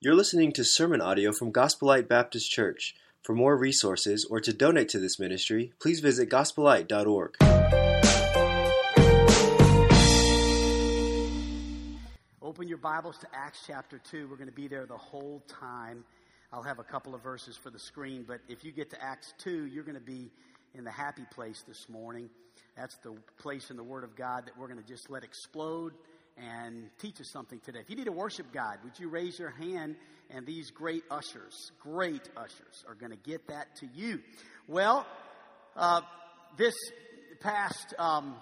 [0.00, 2.94] You're listening to sermon audio from Gospel Light Baptist Church.
[3.20, 7.34] For more resources or to donate to this ministry, please visit gospelite.org.
[12.40, 14.28] Open your Bibles to Acts chapter 2.
[14.28, 16.04] We're going to be there the whole time.
[16.52, 19.34] I'll have a couple of verses for the screen, but if you get to Acts
[19.38, 20.30] 2, you're going to be
[20.76, 22.30] in the happy place this morning.
[22.76, 25.92] That's the place in the Word of God that we're going to just let explode
[26.38, 27.80] and teach us something today.
[27.80, 29.96] If you need a worship guide, would you raise your hand?
[30.30, 34.20] And these great ushers, great ushers, are going to get that to you.
[34.66, 35.06] Well,
[35.74, 36.02] uh,
[36.56, 36.74] this
[37.40, 38.36] past, um,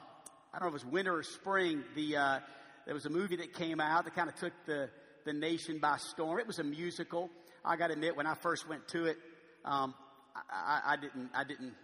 [0.52, 2.38] I don't know if it was winter or spring, the, uh,
[2.86, 4.90] there was a movie that came out that kind of took the,
[5.24, 6.40] the nation by storm.
[6.40, 7.30] It was a musical.
[7.64, 9.16] I got to admit, when I first went to it,
[9.64, 9.94] um,
[10.34, 11.74] I, I, I, didn't, I didn't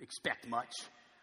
[0.00, 0.72] expect much.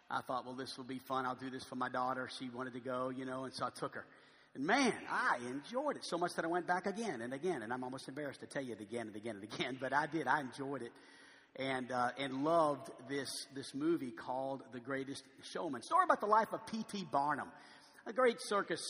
[0.09, 1.25] I thought, well, this will be fun.
[1.25, 2.29] I'll do this for my daughter.
[2.39, 4.05] She wanted to go, you know, and so I took her.
[4.55, 7.61] And man, I enjoyed it so much that I went back again and again.
[7.61, 10.07] And I'm almost embarrassed to tell you it again and again and again, but I
[10.07, 10.27] did.
[10.27, 10.91] I enjoyed it
[11.57, 15.81] and uh, and loved this this movie called The Greatest Showman.
[15.81, 17.07] Story about the life of P.T.
[17.11, 17.49] Barnum,
[18.05, 18.81] a great circus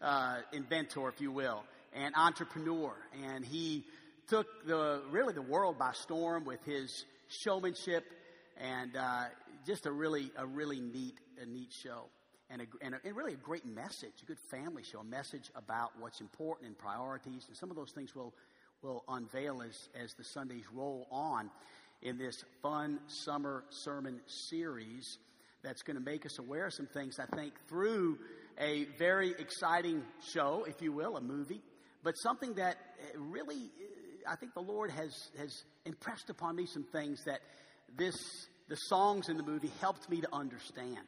[0.00, 1.62] uh, inventor, if you will,
[1.94, 2.94] and entrepreneur.
[3.24, 3.84] And he
[4.28, 8.04] took the really the world by storm with his showmanship
[8.56, 9.24] and uh,
[9.66, 12.06] just a really a really neat a neat show
[12.52, 15.50] and, a, and, a, and, really a great message, a good family show, a message
[15.54, 17.44] about what's important and priorities.
[17.48, 18.34] And some of those things will,
[18.82, 21.50] will unveil as, as the Sundays roll on
[22.02, 25.18] in this fun summer sermon series
[25.62, 28.18] that's going to make us aware of some things, I think, through
[28.58, 31.62] a very exciting show, if you will, a movie,
[32.02, 36.66] but something that uh, really, uh, I think the Lord has, has impressed upon me
[36.66, 37.40] some things that
[37.96, 38.16] this,
[38.68, 40.98] the songs in the movie helped me to understand.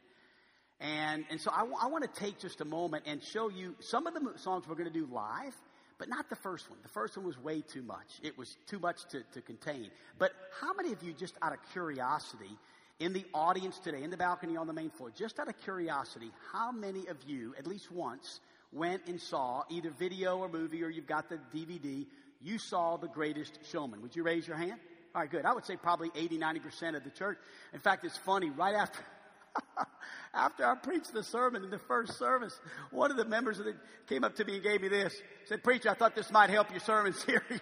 [0.79, 3.75] And, and so I, w- I want to take just a moment and show you
[3.79, 5.55] some of the songs we're going to do live,
[5.97, 6.79] but not the first one.
[6.83, 8.19] The first one was way too much.
[8.21, 9.89] It was too much to, to contain.
[10.19, 12.57] But how many of you, just out of curiosity,
[12.99, 16.31] in the audience today, in the balcony on the main floor, just out of curiosity,
[16.51, 18.41] how many of you, at least once,
[18.71, 22.05] went and saw either video or movie or you've got the DVD,
[22.41, 24.01] you saw The Greatest Showman?
[24.01, 24.79] Would you raise your hand?
[25.13, 25.45] All right, good.
[25.45, 27.37] I would say probably 80, 90% of the church.
[27.73, 28.99] In fact, it's funny, right after
[30.33, 32.59] After I preached the sermon in the first service,
[32.91, 33.75] one of the members of the
[34.07, 35.15] came up to me and gave me this.
[35.45, 37.61] Said, Preacher, I thought this might help your sermon series.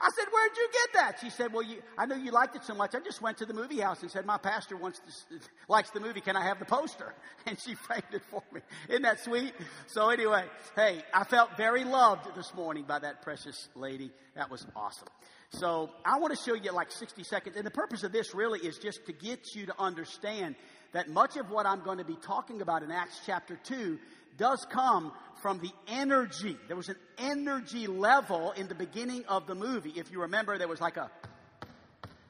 [0.00, 1.16] I said, Where'd you get that?
[1.20, 2.94] She said, Well, you, I know you liked it so much.
[2.94, 6.00] I just went to the movie house and said, My pastor wants to, likes the
[6.00, 6.20] movie.
[6.20, 7.14] Can I have the poster?
[7.46, 8.60] And she framed it for me.
[8.88, 9.52] Isn't that sweet?
[9.86, 10.44] So, anyway,
[10.76, 14.10] hey, I felt very loved this morning by that precious lady.
[14.34, 15.08] That was awesome.
[15.50, 17.56] So, I want to show you like 60 seconds.
[17.56, 20.56] And the purpose of this really is just to get you to understand
[20.94, 23.98] that much of what I'm going to be talking about in Acts chapter 2
[24.38, 25.12] does come
[25.42, 26.56] from the energy.
[26.68, 29.92] There was an energy level in the beginning of the movie.
[29.96, 31.10] If you remember, there was like a,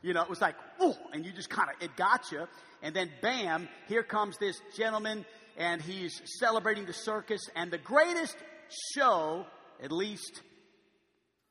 [0.03, 0.55] you know, it was like,
[1.13, 2.47] and you just kind of, it got you.
[2.83, 5.27] And then bam, here comes this gentleman
[5.59, 8.37] and he's celebrating the circus and the greatest
[8.95, 9.45] show,
[9.83, 10.41] at least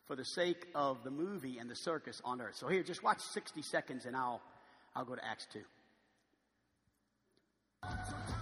[0.07, 2.55] for the sake of the movie and the circus on earth.
[2.57, 4.41] So here, just watch 60 seconds and I'll,
[4.95, 5.59] I'll go to Acts 2.
[7.83, 8.32] Two,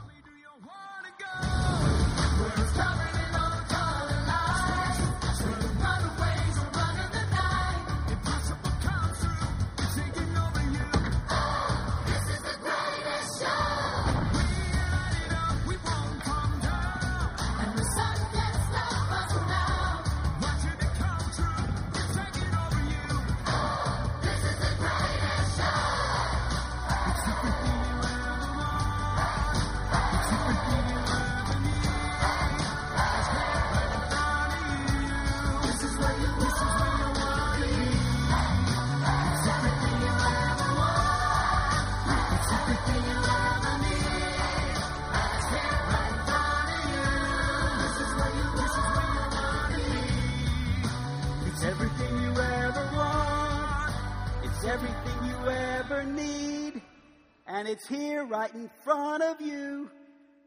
[57.52, 59.90] and it's here right in front of you.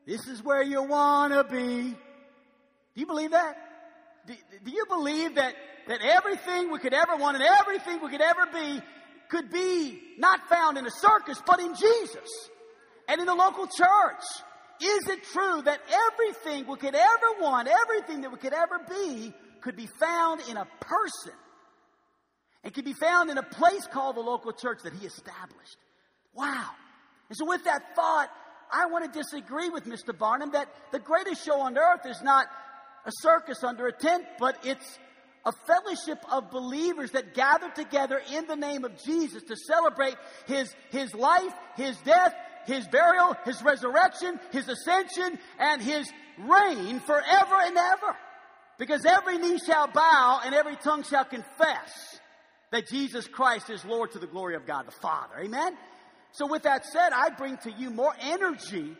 [0.06, 1.90] This is where you want to be.
[1.90, 3.56] Do you believe that?
[4.26, 4.34] Do,
[4.64, 5.54] do, you believe that,
[5.86, 8.82] that everything we could ever want and everything we could ever be
[9.28, 12.48] could be not found in a circus, but in Jesus
[13.06, 14.24] and in the local church?
[14.80, 15.80] Is it true that
[16.10, 20.56] everything we could ever want, everything that we could ever be, could be found in
[20.56, 21.34] a person
[22.62, 25.76] and could be found in a place called the local church that he established?
[26.32, 26.70] Wow.
[27.34, 28.30] And so, with that thought,
[28.72, 30.16] I want to disagree with Mr.
[30.16, 32.46] Barnum that the greatest show on earth is not
[33.04, 35.00] a circus under a tent, but it's
[35.44, 40.14] a fellowship of believers that gather together in the name of Jesus to celebrate
[40.46, 42.32] his, his life, his death,
[42.66, 46.08] his burial, his resurrection, his ascension, and his
[46.38, 48.16] reign forever and ever.
[48.78, 52.20] Because every knee shall bow and every tongue shall confess
[52.70, 55.34] that Jesus Christ is Lord to the glory of God the Father.
[55.40, 55.76] Amen?
[56.34, 58.96] So with that said, I bring to you more energy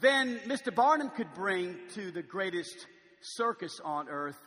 [0.00, 0.72] than Mr.
[0.72, 2.86] Barnum could bring to the greatest
[3.20, 4.38] circus on earth.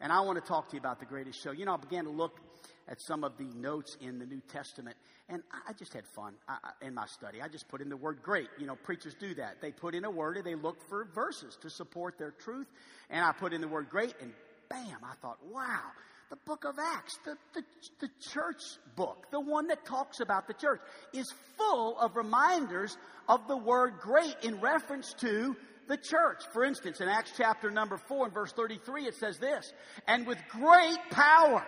[0.00, 1.52] And I want to talk to you about the greatest show.
[1.52, 2.40] You know, I began to look
[2.88, 4.96] at some of the notes in the New Testament,
[5.28, 6.34] and I just had fun
[6.82, 7.40] in my study.
[7.40, 8.48] I just put in the word great.
[8.58, 9.60] You know, preachers do that.
[9.60, 12.66] They put in a word and they look for verses to support their truth.
[13.08, 14.32] And I put in the word great, and
[14.68, 15.92] bam, I thought, wow,
[16.30, 17.62] the book of Acts, the, the,
[18.00, 18.62] the church
[18.96, 20.80] book, the one that talks about the church,
[21.14, 22.96] is full of reminders
[23.28, 25.56] of the word great in reference to
[25.88, 26.42] the church.
[26.52, 29.72] For instance, in Acts chapter number 4 and verse 33, it says this,
[30.06, 31.66] and with great power,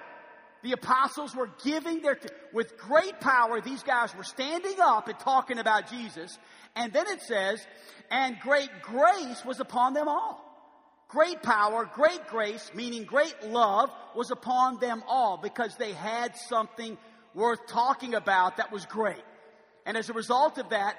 [0.62, 2.18] the apostles were giving their,
[2.52, 6.38] with great power, these guys were standing up and talking about Jesus.
[6.76, 7.66] And then it says,
[8.10, 10.50] and great grace was upon them all.
[11.10, 16.96] Great power, great grace, meaning great love, was upon them all because they had something
[17.34, 19.22] worth talking about that was great.
[19.86, 20.96] And as a result of that,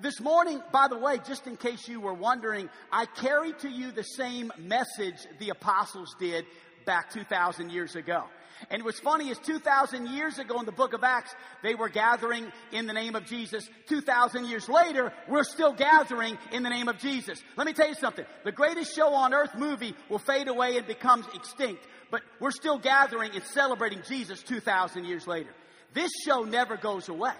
[0.00, 3.92] this morning, by the way, just in case you were wondering, I carry to you
[3.92, 6.46] the same message the apostles did
[6.84, 8.24] back 2,000 years ago.
[8.68, 12.52] And what's funny is 2,000 years ago in the book of Acts, they were gathering
[12.72, 13.68] in the name of Jesus.
[13.88, 17.42] 2,000 years later, we're still gathering in the name of Jesus.
[17.56, 18.26] Let me tell you something.
[18.44, 22.78] The greatest show on earth movie will fade away and becomes extinct, but we're still
[22.78, 25.50] gathering and celebrating Jesus 2,000 years later.
[25.94, 27.34] This show never goes away.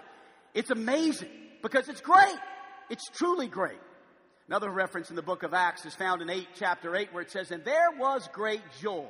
[0.53, 1.29] It's amazing
[1.61, 2.37] because it's great.
[2.89, 3.79] It's truly great.
[4.47, 7.31] Another reference in the book of Acts is found in 8, chapter 8, where it
[7.31, 9.07] says, And there was great joy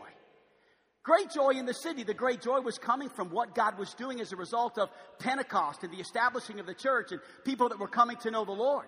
[1.03, 2.03] Great joy in the city.
[2.03, 5.83] The great joy was coming from what God was doing as a result of Pentecost
[5.83, 8.85] and the establishing of the church and people that were coming to know the Lord.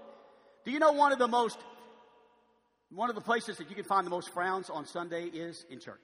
[0.63, 1.57] Do you know one of the most,
[2.92, 5.80] one of the places that you can find the most frowns on Sunday is in
[5.80, 6.01] church?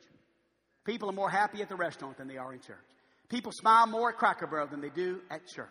[0.83, 2.77] People are more happy at the restaurant than they are in church.
[3.29, 5.69] People smile more at Cracker Barrel than they do at church.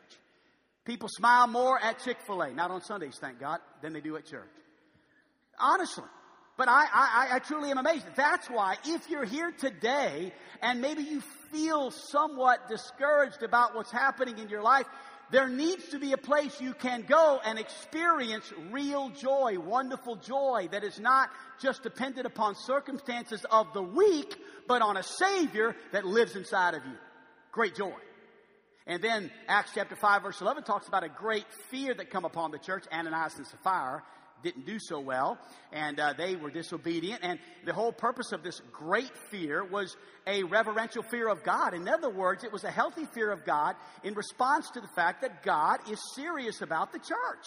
[0.85, 4.17] People smile more at Chick fil A, not on Sundays, thank God, than they do
[4.17, 4.49] at church.
[5.59, 6.05] Honestly.
[6.59, 8.05] But I, I, I truly am amazed.
[8.17, 11.23] That's why if you're here today and maybe you
[11.53, 14.87] feel somewhat discouraged about what's happening in your life,
[15.31, 20.69] there needs to be a place you can go and experience real joy, wonderful joy
[20.73, 21.31] that is not
[21.63, 24.35] just dependent upon circumstances of the week,
[24.67, 26.97] but on a Savior that lives inside of you.
[27.53, 27.95] Great joy.
[28.85, 32.51] And then Acts chapter 5 verse 11 talks about a great fear that come upon
[32.51, 34.03] the church, Ananias and Sapphira,
[34.43, 35.39] didn't do so well,
[35.73, 37.21] and uh, they were disobedient.
[37.23, 39.97] And the whole purpose of this great fear was
[40.27, 41.75] a reverential fear of God.
[41.75, 45.23] In other words, it was a healthy fear of God in response to the fact
[45.23, 47.47] that God is serious about the church.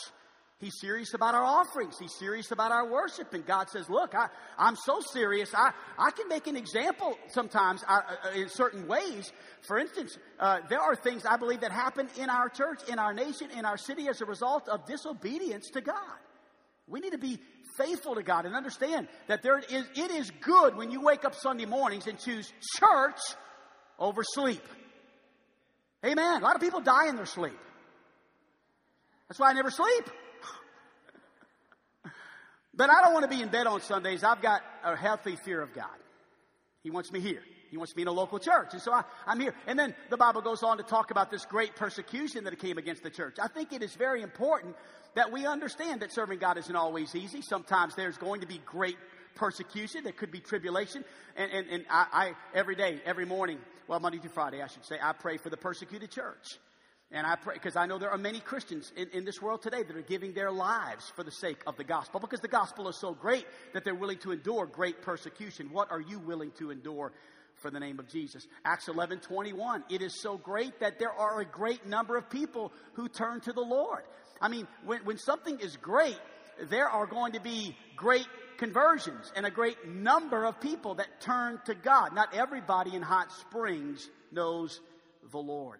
[0.62, 1.98] He's serious about our offerings.
[2.00, 3.34] He's serious about our worship.
[3.34, 4.30] And God says, Look, I,
[4.60, 5.52] am so serious.
[5.56, 9.34] I, I can make an example sometimes uh, uh, in certain ways.
[9.68, 13.12] For instance, uh, there are things I believe that happen in our church, in our
[13.12, 16.20] nation, in our city as a result of disobedience to God.
[16.92, 17.40] We need to be
[17.78, 21.34] faithful to God and understand that there is, it is good when you wake up
[21.36, 23.20] Sunday mornings and choose church
[23.98, 24.62] over sleep.
[26.06, 26.42] Amen.
[26.42, 27.58] A lot of people die in their sleep.
[29.30, 30.10] That's why I never sleep.
[32.76, 34.24] but I don't want to be in bed on Sundays.
[34.24, 35.86] I've got a healthy fear of God.
[36.84, 37.44] He wants me here.
[37.72, 38.74] He wants me in a local church.
[38.74, 39.56] And so I, am here.
[39.66, 43.02] And then the Bible goes on to talk about this great persecution that came against
[43.02, 43.38] the church.
[43.42, 44.76] I think it is very important
[45.16, 47.42] that we understand that serving God isn't always easy.
[47.42, 48.98] Sometimes there's going to be great
[49.36, 50.04] persecution.
[50.04, 51.06] There could be tribulation.
[51.38, 54.86] And, and, and I, I, every day, every morning, well, Monday through Friday, I should
[54.86, 56.60] say, I pray for the persecuted church.
[57.14, 59.84] And I pray, because I know there are many Christians in, in this world today
[59.84, 62.96] that are giving their lives for the sake of the gospel because the gospel is
[62.96, 65.70] so great that they're willing to endure great persecution.
[65.72, 67.12] What are you willing to endure
[67.62, 68.48] for the name of Jesus.
[68.66, 69.84] Acts 11 21.
[69.90, 73.54] It is so great that there are a great number of people who turn to
[73.54, 74.04] the Lord.
[74.42, 76.20] I mean, when, when something is great,
[76.70, 78.28] there are going to be great
[78.58, 82.14] conversions and a great number of people that turn to God.
[82.14, 84.80] Not everybody in Hot Springs knows
[85.32, 85.80] the Lord.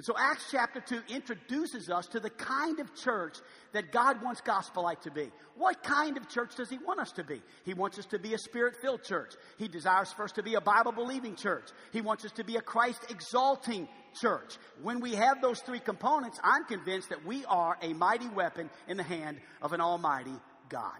[0.00, 3.36] And so Acts chapter 2 introduces us to the kind of church
[3.72, 5.28] that God wants Gospel Light to be.
[5.58, 7.42] What kind of church does He want us to be?
[7.66, 9.34] He wants us to be a spirit filled church.
[9.58, 11.68] He desires for us to be a Bible believing church.
[11.92, 13.88] He wants us to be a Christ exalting
[14.18, 14.56] church.
[14.82, 18.96] When we have those three components, I'm convinced that we are a mighty weapon in
[18.96, 20.32] the hand of an almighty
[20.70, 20.96] God.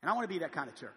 [0.00, 0.92] And I want to be that kind of church.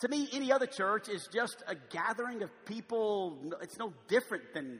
[0.00, 3.36] To me, any other church is just a gathering of people.
[3.60, 4.78] It's no different than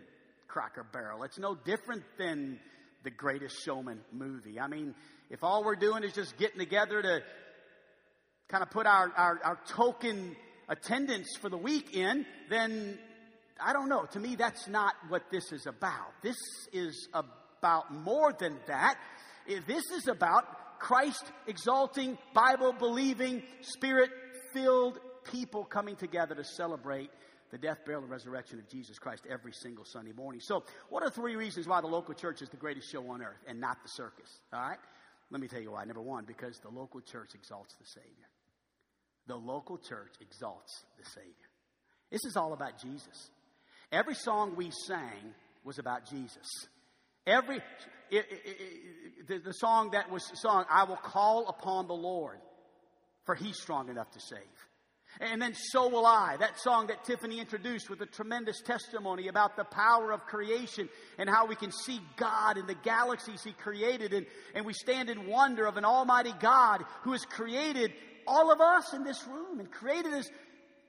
[0.53, 1.23] Cracker Barrel.
[1.23, 2.59] It's no different than
[3.05, 4.59] the greatest showman movie.
[4.59, 4.95] I mean,
[5.31, 7.21] if all we're doing is just getting together to
[8.49, 10.35] kind of put our, our, our token
[10.69, 12.99] attendance for the week in, then
[13.65, 14.07] I don't know.
[14.13, 16.13] To me, that's not what this is about.
[16.21, 16.37] This
[16.73, 18.97] is about more than that.
[19.47, 24.11] This is about Christ exalting, Bible believing, spirit
[24.53, 24.99] filled
[25.31, 27.11] people coming together to celebrate
[27.51, 30.41] the death, burial, and resurrection of Jesus Christ every single Sunday morning.
[30.41, 33.43] So, what are three reasons why the local church is the greatest show on earth
[33.47, 34.41] and not the circus?
[34.53, 34.79] All right?
[35.31, 35.85] Let me tell you why.
[35.85, 38.29] Number one, because the local church exalts the Savior.
[39.27, 41.35] The local church exalts the Savior.
[42.11, 43.31] This is all about Jesus.
[43.93, 46.47] Every song we sang was about Jesus.
[47.27, 47.57] Every
[48.11, 52.39] it, it, it, the, the song that was sung, I will call upon the Lord,
[53.25, 54.41] for He's strong enough to save.
[55.19, 59.57] And then So Will I, that song that Tiffany introduced with a tremendous testimony about
[59.57, 60.89] the power of creation
[61.19, 64.13] and how we can see God in the galaxies He created.
[64.13, 67.93] And, and we stand in wonder of an Almighty God who has created
[68.27, 70.31] all of us in this room and created us.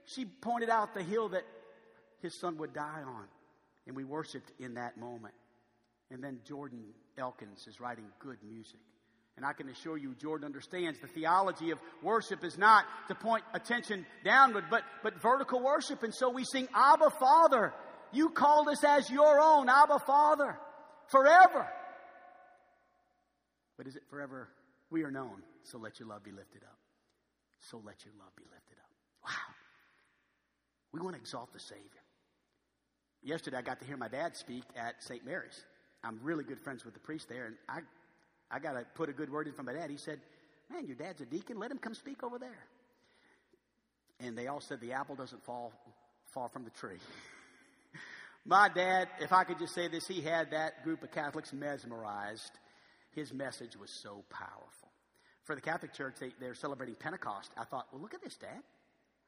[0.05, 1.43] She pointed out the hill that
[2.21, 3.25] His Son would die on.
[3.87, 5.33] And we worshiped in that moment.
[6.11, 6.83] And then Jordan
[7.17, 8.79] Elkins is writing good music.
[9.38, 13.43] And I can assure you, Jordan understands the theology of worship is not to point
[13.53, 16.03] attention downward, but, but vertical worship.
[16.03, 17.73] And so we sing, Abba Father.
[18.13, 20.59] You called us as your own, Abba Father,
[21.07, 21.67] forever.
[23.77, 24.50] But is it forever?
[24.89, 26.77] We are known, so let your love be lifted up.
[27.69, 28.89] So let your love be lifted up.
[29.25, 29.55] Wow.
[30.91, 31.85] We want to exalt the Savior.
[33.23, 35.25] Yesterday, I got to hear my dad speak at St.
[35.25, 35.63] Mary's.
[36.03, 37.79] I'm really good friends with the priest there, and I
[38.51, 39.89] I got to put a good word in for my dad.
[39.89, 40.20] He said,
[40.72, 41.60] Man, your dad's a deacon.
[41.60, 42.65] Let him come speak over there.
[44.20, 45.74] And they all said, The apple doesn't fall
[46.34, 46.98] far from the tree.
[48.46, 52.51] my dad, if I could just say this, he had that group of Catholics mesmerized.
[53.12, 54.89] His message was so powerful.
[55.43, 57.51] For the Catholic Church, they, they're celebrating Pentecost.
[57.58, 58.62] I thought, well, look at this, Dad.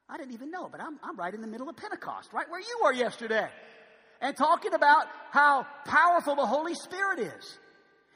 [0.08, 2.60] I didn't even know, but I'm, I'm right in the middle of Pentecost, right where
[2.60, 3.48] you were yesterday.
[4.20, 7.58] And talking about how powerful the Holy Spirit is.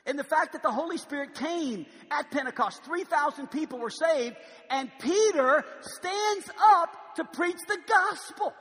[0.08, 4.36] And the fact that the Holy Spirit came at Pentecost, 3,000 people were saved,
[4.70, 8.54] and Peter stands up to preach the gospel.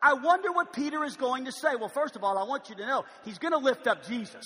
[0.00, 1.74] I wonder what Peter is going to say.
[1.74, 4.44] Well, first of all, I want you to know he's going to lift up Jesus.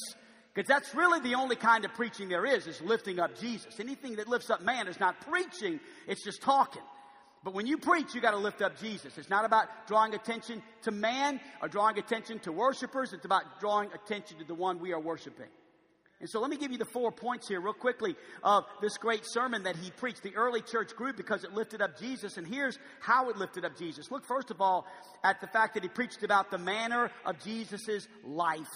[0.55, 3.79] Because that's really the only kind of preaching there is, is lifting up Jesus.
[3.79, 6.83] Anything that lifts up man is not preaching, it's just talking.
[7.45, 9.19] But when you preach, you got to lift up Jesus.
[9.19, 13.13] It's not about drawing attention to man or drawing attention to worshipers.
[13.13, 15.49] It's about drawing attention to the one we are worshiping.
[16.19, 19.23] And so let me give you the four points here, real quickly, of this great
[19.25, 20.23] sermon that he preached.
[20.23, 23.77] The early church grew because it lifted up Jesus, and here's how it lifted up
[23.77, 24.11] Jesus.
[24.11, 24.87] Look, first of all,
[25.23, 28.67] at the fact that he preached about the manner of Jesus' life.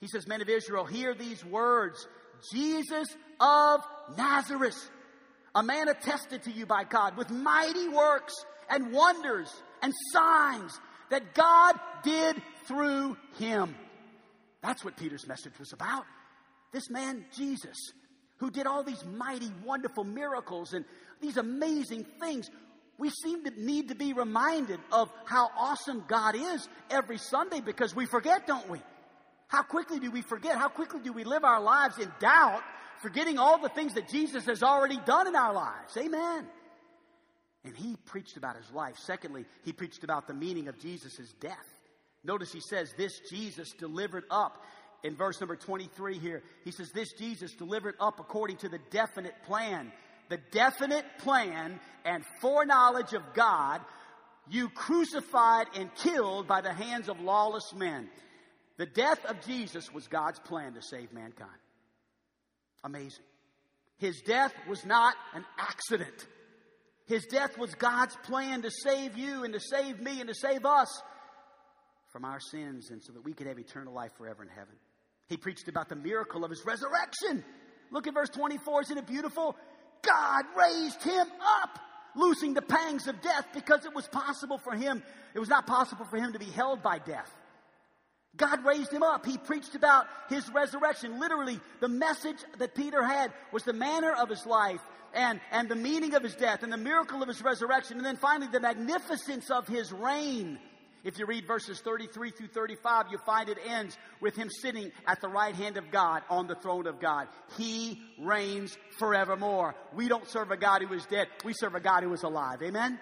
[0.00, 2.06] He says, Men of Israel, hear these words
[2.52, 3.80] Jesus of
[4.16, 4.90] Nazareth,
[5.54, 8.34] a man attested to you by God with mighty works
[8.68, 9.50] and wonders
[9.82, 10.78] and signs
[11.10, 13.74] that God did through him.
[14.62, 16.04] That's what Peter's message was about.
[16.72, 17.76] This man, Jesus,
[18.38, 20.84] who did all these mighty, wonderful miracles and
[21.20, 22.50] these amazing things,
[22.98, 27.94] we seem to need to be reminded of how awesome God is every Sunday because
[27.96, 28.80] we forget, don't we?
[29.48, 30.56] How quickly do we forget?
[30.56, 32.62] How quickly do we live our lives in doubt,
[33.02, 35.96] forgetting all the things that Jesus has already done in our lives?
[35.96, 36.46] Amen.
[37.64, 38.96] And he preached about his life.
[38.98, 41.56] Secondly, he preached about the meaning of Jesus' death.
[42.22, 44.62] Notice he says, This Jesus delivered up
[45.02, 46.42] in verse number 23 here.
[46.64, 49.92] He says, This Jesus delivered up according to the definite plan.
[50.28, 53.80] The definite plan and foreknowledge of God,
[54.48, 58.08] you crucified and killed by the hands of lawless men.
[58.76, 61.50] The death of Jesus was God's plan to save mankind.
[62.84, 63.24] Amazing.
[63.98, 66.26] His death was not an accident.
[67.06, 70.64] His death was God's plan to save you and to save me and to save
[70.64, 71.02] us
[72.12, 74.74] from our sins and so that we could have eternal life forever in heaven.
[75.30, 77.44] He preached about the miracle of his resurrection.
[77.92, 78.82] Look at verse 24.
[78.82, 79.56] Isn't it beautiful?
[80.02, 81.26] God raised him
[81.62, 81.78] up,
[82.16, 85.02] loosing the pangs of death because it was possible for him.
[85.32, 87.32] It was not possible for him to be held by death.
[88.36, 89.24] God raised him up.
[89.24, 91.20] He preached about his resurrection.
[91.20, 94.80] Literally, the message that Peter had was the manner of his life
[95.14, 97.98] and, and the meaning of his death and the miracle of his resurrection.
[97.98, 100.58] And then finally, the magnificence of his reign.
[101.02, 105.20] If you read verses 33 through 35, you'll find it ends with him sitting at
[105.20, 107.28] the right hand of God on the throne of God.
[107.56, 109.74] He reigns forevermore.
[109.94, 111.28] We don't serve a God who is dead.
[111.44, 112.62] We serve a God who is alive.
[112.62, 112.98] Amen?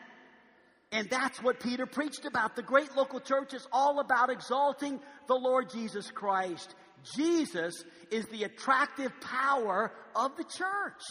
[0.92, 2.56] And that's what Peter preached about.
[2.56, 6.74] The great local church is all about exalting the Lord Jesus Christ.
[7.16, 11.02] Jesus is the attractive power of the church.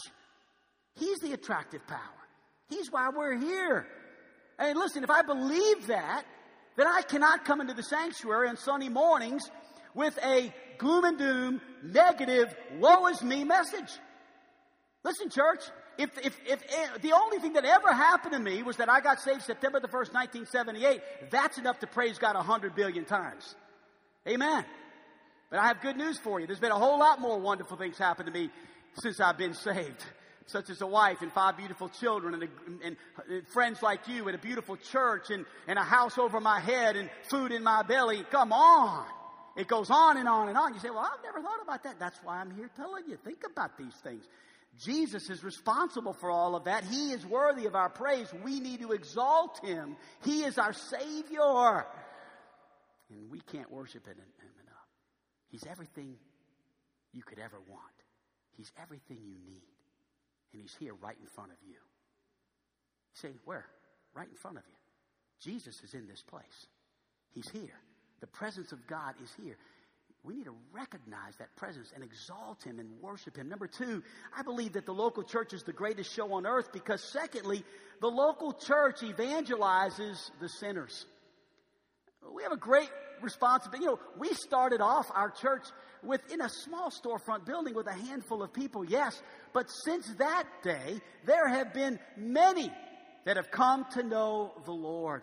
[0.96, 1.98] He's the attractive power.
[2.68, 3.86] He's why we're here.
[4.58, 6.24] And listen, if I believe that,
[6.78, 9.50] then I cannot come into the sanctuary on Sunday mornings
[9.94, 13.90] with a gloom and doom, negative, woe is me message.
[15.02, 15.64] Listen, church,
[15.98, 18.88] if, if, if, if, eh, the only thing that ever happened to me was that
[18.88, 21.00] I got saved September the 1st, 1978,
[21.32, 23.56] that's enough to praise God a hundred billion times.
[24.28, 24.64] Amen.
[25.50, 26.46] But I have good news for you.
[26.46, 28.50] There's been a whole lot more wonderful things happen to me
[29.02, 30.04] since I've been saved
[30.48, 32.48] such as a wife and five beautiful children and, a,
[32.84, 32.96] and,
[33.30, 36.96] and, friends like you and a beautiful church and, and a house over my head
[36.96, 38.24] and food in my belly.
[38.30, 39.04] Come on.
[39.56, 40.72] It goes on and on and on.
[40.72, 41.98] You say, well, I've never thought about that.
[41.98, 43.18] That's why I'm here telling you.
[43.24, 44.24] Think about these things.
[44.80, 46.84] Jesus is responsible for all of that.
[46.84, 48.28] He is worthy of our praise.
[48.44, 49.96] We need to exalt him.
[50.24, 51.86] He is our Savior.
[53.10, 54.88] And we can't worship him enough.
[55.50, 56.14] He's everything
[57.12, 57.82] you could ever want.
[58.56, 59.77] He's everything you need.
[60.52, 61.74] And He's here right in front of you.
[61.74, 61.78] You
[63.14, 63.66] say, Where?
[64.14, 64.74] Right in front of you.
[65.40, 66.66] Jesus is in this place.
[67.34, 67.78] He's here.
[68.20, 69.56] The presence of God is here.
[70.24, 73.48] We need to recognize that presence and exalt Him and worship Him.
[73.48, 74.02] Number two,
[74.36, 77.64] I believe that the local church is the greatest show on earth because, secondly,
[78.00, 81.06] the local church evangelizes the sinners.
[82.34, 82.90] We have a great
[83.22, 83.84] responsibility.
[83.84, 85.64] You know, we started off our church
[86.02, 89.20] within a small storefront building with a handful of people, yes,
[89.52, 92.72] but since that day, there have been many
[93.24, 95.22] that have come to know the Lord.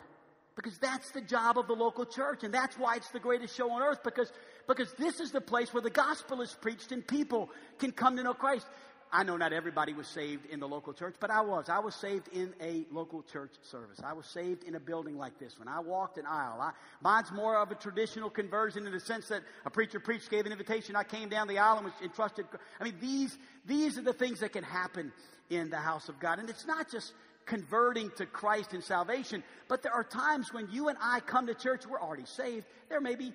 [0.56, 3.70] Because that's the job of the local church, and that's why it's the greatest show
[3.72, 4.32] on earth, because,
[4.68, 8.24] because this is the place where the gospel is preached and people can come to
[8.24, 8.66] know Christ.
[9.12, 11.70] I know not everybody was saved in the local church, but I was.
[11.70, 14.00] I was saved in a local church service.
[14.04, 16.60] I was saved in a building like this When I walked an aisle.
[16.62, 16.72] I,
[17.02, 20.52] mine's more of a traditional conversion in the sense that a preacher preached, gave an
[20.52, 20.96] invitation.
[20.96, 22.46] I came down the aisle and was entrusted.
[22.80, 25.12] I mean, these, these are the things that can happen
[25.50, 26.40] in the house of God.
[26.40, 27.14] And it's not just
[27.46, 31.54] converting to Christ and salvation, but there are times when you and I come to
[31.54, 32.66] church, we're already saved.
[32.90, 33.34] There may be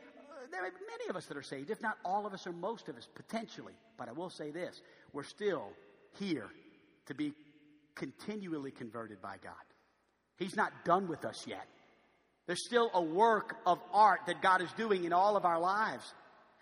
[0.51, 2.53] there may be many of us that are saved, if not all of us or
[2.53, 3.75] most of us, potentially.
[3.97, 4.81] But I will say this
[5.13, 5.69] we're still
[6.19, 6.49] here
[7.07, 7.33] to be
[7.95, 9.53] continually converted by God.
[10.37, 11.67] He's not done with us yet.
[12.47, 16.05] There's still a work of art that God is doing in all of our lives.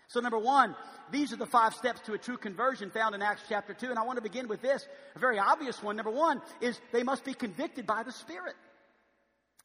[0.07, 0.75] So, number one,
[1.11, 3.89] these are the five steps to a true conversion found in Acts chapter 2.
[3.89, 5.95] And I want to begin with this, a very obvious one.
[5.95, 8.55] Number one is they must be convicted by the Spirit.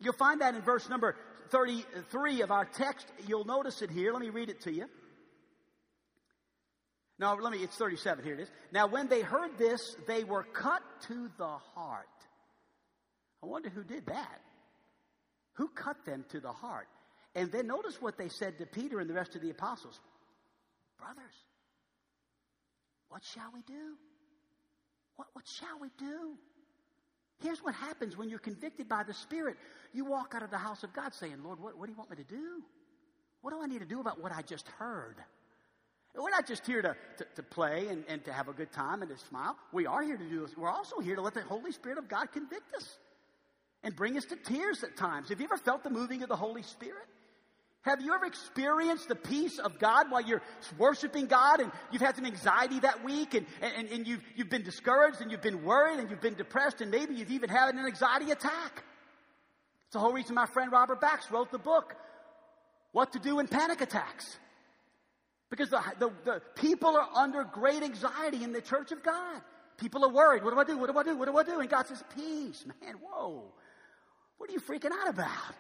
[0.00, 1.16] You'll find that in verse number
[1.50, 3.06] 33 of our text.
[3.26, 4.12] You'll notice it here.
[4.12, 4.86] Let me read it to you.
[7.18, 8.24] No, let me, it's 37.
[8.24, 8.50] Here it is.
[8.72, 12.06] Now, when they heard this, they were cut to the heart.
[13.42, 14.40] I wonder who did that.
[15.54, 16.88] Who cut them to the heart?
[17.36, 20.00] And then notice what they said to Peter and the rest of the apostles
[20.98, 21.34] Brothers,
[23.08, 23.96] what shall we do?
[25.16, 26.36] What, what shall we do?
[27.42, 29.56] Here's what happens when you're convicted by the Spirit.
[29.92, 32.10] You walk out of the house of God saying, Lord, what, what do you want
[32.10, 32.62] me to do?
[33.42, 35.16] What do I need to do about what I just heard?
[36.16, 39.02] We're not just here to, to, to, play and, and to have a good time
[39.02, 39.56] and to smile.
[39.72, 40.56] We are here to do this.
[40.56, 42.98] We're also here to let the Holy Spirit of God convict us
[43.82, 45.28] and bring us to tears at times.
[45.30, 47.06] Have you ever felt the moving of the Holy Spirit?
[47.84, 50.40] Have you ever experienced the peace of God while you're
[50.78, 54.62] worshiping God and you've had some anxiety that week and, and, and you've, you've been
[54.62, 57.84] discouraged and you've been worried and you've been depressed and maybe you've even had an
[57.84, 58.84] anxiety attack?
[59.84, 61.94] It's the whole reason my friend Robert Bax wrote the book,
[62.92, 64.38] What to Do in Panic Attacks.
[65.50, 69.42] Because the, the, the people are under great anxiety in the church of God.
[69.76, 70.42] People are worried.
[70.42, 70.78] What do I do?
[70.78, 71.16] What do I do?
[71.18, 71.60] What do I do?
[71.60, 72.64] And God says, Peace.
[72.82, 73.44] Man, whoa.
[74.38, 75.54] What are you freaking out about?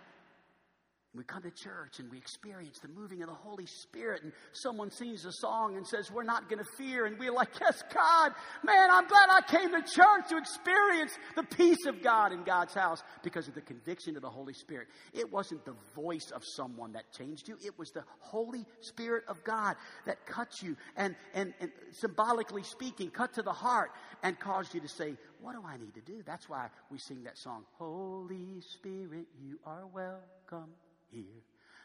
[1.16, 4.90] We come to church and we experience the moving of the Holy Spirit, and someone
[4.90, 7.06] sings a song and says, We're not going to fear.
[7.06, 8.32] And we're like, Yes, God,
[8.64, 12.74] man, I'm glad I came to church to experience the peace of God in God's
[12.74, 14.88] house because of the conviction of the Holy Spirit.
[15.12, 19.44] It wasn't the voice of someone that changed you, it was the Holy Spirit of
[19.44, 23.92] God that cut you and, and, and symbolically speaking, cut to the heart
[24.24, 26.24] and caused you to say, What do I need to do?
[26.26, 30.72] That's why we sing that song, Holy Spirit, you are welcome
[31.14, 31.42] here.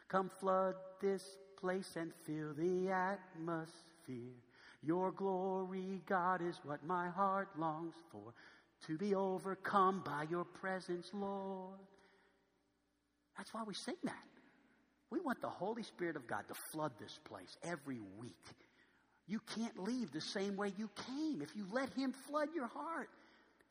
[0.08, 1.24] Come flood this
[1.60, 4.36] place and fill the atmosphere.
[4.82, 8.34] Your glory, God, is what my heart longs for.
[8.88, 11.78] To be overcome by your presence, Lord.
[13.38, 14.16] That's why we sing that.
[15.12, 18.34] We want the Holy Spirit of God to flood this place every week.
[19.28, 23.10] You can't leave the same way you came if you let Him flood your heart.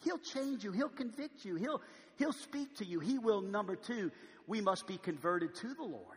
[0.05, 0.73] He'll change you.
[0.73, 1.57] He'll convict you.
[1.57, 1.81] He'll,
[2.17, 3.01] he'll speak to you.
[3.01, 4.13] He will, number two,
[4.49, 6.17] we must be converted to the Lord.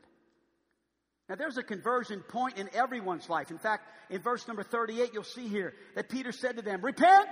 [1.29, 3.51] Now, there's a conversion point in everyone's life.
[3.51, 7.29] In fact, in verse number 38, you'll see here that Peter said to them, Repent!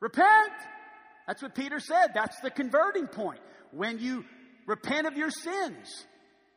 [0.00, 0.52] Repent!
[1.26, 2.08] That's what Peter said.
[2.14, 3.40] That's the converting point.
[3.70, 4.24] When you
[4.66, 6.06] repent of your sins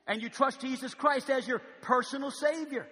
[0.07, 2.87] and you trust Jesus Christ as your personal Savior.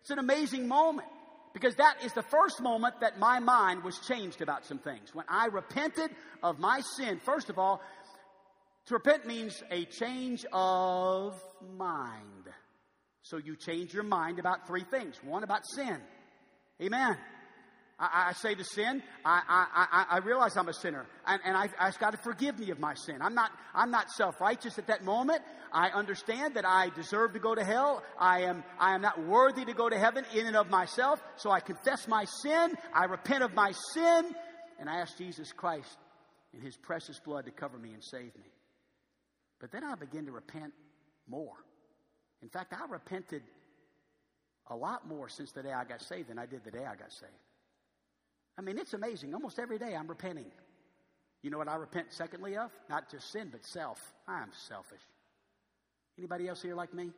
[0.00, 1.08] It's an amazing moment
[1.52, 5.14] because that is the first moment that my mind was changed about some things.
[5.14, 6.10] When I repented
[6.42, 7.80] of my sin, first of all,
[8.86, 11.40] to repent means a change of
[11.76, 12.20] mind.
[13.22, 15.16] So you change your mind about three things.
[15.24, 15.98] One, about sin.
[16.82, 17.16] Amen.
[17.98, 21.68] I, I say to sin, I, I, I, realize I'm a sinner, and, and I,
[21.78, 23.18] ask God to forgive me of my sin.
[23.20, 25.42] I'm not, I'm not self-righteous at that moment.
[25.72, 28.02] I understand that I deserve to go to hell.
[28.18, 31.22] I am, I am not worthy to go to heaven in and of myself.
[31.36, 32.74] So I confess my sin.
[32.92, 34.34] I repent of my sin,
[34.80, 35.96] and I ask Jesus Christ
[36.52, 38.53] in His precious blood to cover me and save me.
[39.60, 40.72] But then I begin to repent
[41.28, 41.54] more.
[42.42, 43.42] In fact, I repented
[44.68, 46.96] a lot more since the day I got saved than I did the day I
[46.96, 47.32] got saved.
[48.58, 49.34] I mean, it's amazing.
[49.34, 50.50] Almost every day I'm repenting.
[51.42, 52.70] You know what I repent secondly of?
[52.88, 54.00] Not just sin, but self.
[54.26, 55.02] I'm selfish.
[56.18, 57.10] Anybody else here like me?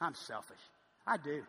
[0.00, 0.60] I'm selfish.
[1.06, 1.42] I do.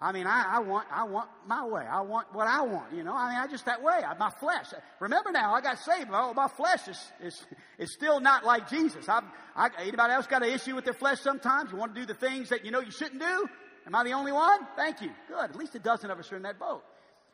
[0.00, 1.82] I mean, I, I, want, I want my way.
[1.82, 3.14] I want what I want, you know.
[3.14, 3.94] I mean, I just that way.
[3.94, 4.66] I, my flesh.
[5.00, 6.08] Remember now, I got saved.
[6.08, 7.46] Well, my flesh is, is,
[7.78, 9.08] is still not like Jesus.
[9.08, 9.22] I,
[9.56, 11.72] I, anybody else got an issue with their flesh sometimes?
[11.72, 13.48] You want to do the things that you know you shouldn't do?
[13.86, 14.60] Am I the only one?
[14.76, 15.10] Thank you.
[15.26, 15.50] Good.
[15.50, 16.84] At least a dozen of us are in that boat.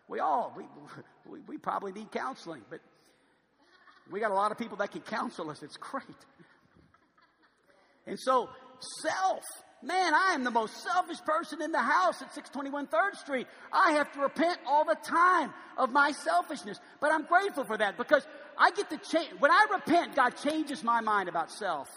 [0.08, 0.64] We all, we,
[1.30, 2.80] we, we probably need counseling, but
[4.10, 5.62] we got a lot of people that can counsel us.
[5.62, 6.04] It's great.
[8.06, 8.48] And so,
[9.02, 9.42] self.
[9.84, 13.46] Man, I am the most selfish person in the house at 621 3rd Street.
[13.70, 16.80] I have to repent all the time of my selfishness.
[17.00, 19.28] But I'm grateful for that because I get to change.
[19.38, 21.90] When I repent, God changes my mind about self.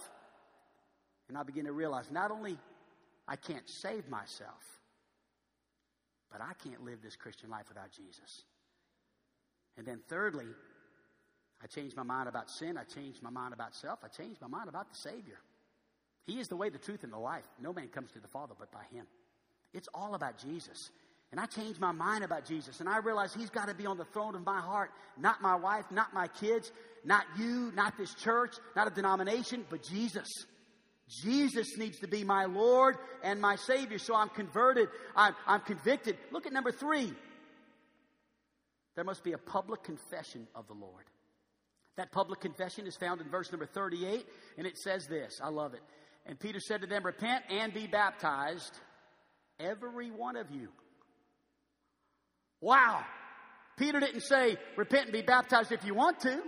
[1.30, 2.58] And I begin to realize not only
[3.26, 4.64] I can't save myself,
[6.30, 8.44] but I can't live this Christian life without Jesus.
[9.78, 10.48] And then, thirdly,
[11.64, 12.78] I changed my mind about sin.
[12.78, 14.00] I changed my mind about self.
[14.04, 15.40] I changed my mind about the Savior.
[16.28, 17.46] He is the way, the truth, and the life.
[17.60, 19.06] No man comes to the Father but by Him.
[19.74, 20.90] It's all about Jesus.
[21.32, 22.82] And I changed my mind about Jesus.
[22.82, 25.56] And I realized He's got to be on the throne of my heart, not my
[25.56, 26.72] wife, not my kids,
[27.06, 30.28] not you, not this church, not a denomination, but Jesus.
[31.24, 33.98] Jesus needs to be my Lord and my Savior.
[33.98, 34.90] So I'm converted.
[35.16, 36.18] I'm, I'm convicted.
[36.32, 37.14] Look at number three.
[38.96, 41.06] There must be a public confession of the Lord.
[41.96, 44.26] That public confession is found in verse number 38,
[44.58, 45.40] and it says this.
[45.42, 45.82] I love it.
[46.28, 48.78] And Peter said to them, Repent and be baptized,
[49.60, 50.70] every one of you.
[52.62, 53.04] Wow.
[53.78, 56.42] Peter didn't say, Repent and be baptized if you want to.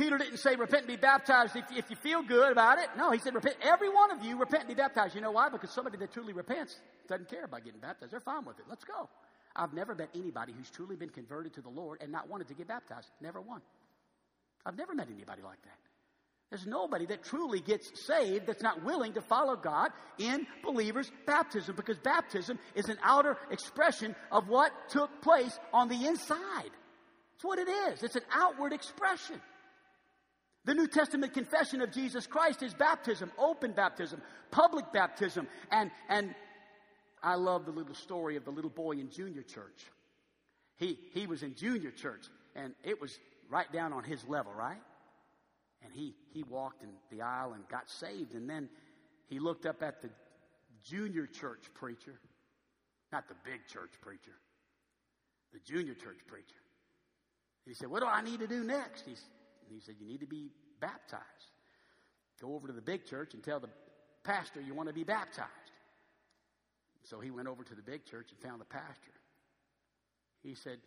[0.00, 2.88] Peter didn't say repent and be baptized if, if you feel good about it.
[2.96, 3.56] No, he said repent.
[3.60, 5.14] Every one of you repent and be baptized.
[5.14, 5.50] You know why?
[5.50, 8.10] Because somebody that truly repents doesn't care about getting baptized.
[8.10, 8.64] They're fine with it.
[8.66, 9.10] Let's go.
[9.54, 12.54] I've never met anybody who's truly been converted to the Lord and not wanted to
[12.54, 13.08] get baptized.
[13.20, 13.60] Never one.
[14.64, 15.89] I've never met anybody like that.
[16.50, 21.76] There's nobody that truly gets saved that's not willing to follow God in believers' baptism
[21.76, 26.70] because baptism is an outer expression of what took place on the inside.
[27.36, 28.02] It's what it is.
[28.02, 29.40] It's an outward expression.
[30.64, 35.46] The New Testament confession of Jesus Christ is baptism, open baptism, public baptism.
[35.70, 36.34] And, and
[37.22, 39.86] I love the little story of the little boy in junior church.
[40.78, 43.16] He, he was in junior church, and it was
[43.48, 44.80] right down on his level, right?
[45.82, 48.34] And he, he walked in the aisle and got saved.
[48.34, 48.68] And then
[49.28, 50.10] he looked up at the
[50.84, 52.18] junior church preacher,
[53.12, 54.36] not the big church preacher,
[55.52, 56.56] the junior church preacher.
[57.66, 59.04] He said, What do I need to do next?
[59.06, 59.22] He's,
[59.68, 61.24] he said, You need to be baptized.
[62.40, 63.68] Go over to the big church and tell the
[64.24, 65.48] pastor you want to be baptized.
[67.04, 69.12] So he went over to the big church and found the pastor.
[70.42, 70.78] He said,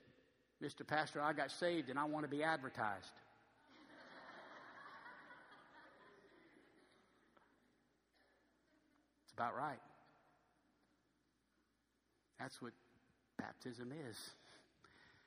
[0.64, 0.86] Mr.
[0.86, 3.12] Pastor, I got saved and I want to be advertised.
[9.34, 9.80] It's about right.
[12.40, 12.74] That's what
[13.40, 14.18] baptism is.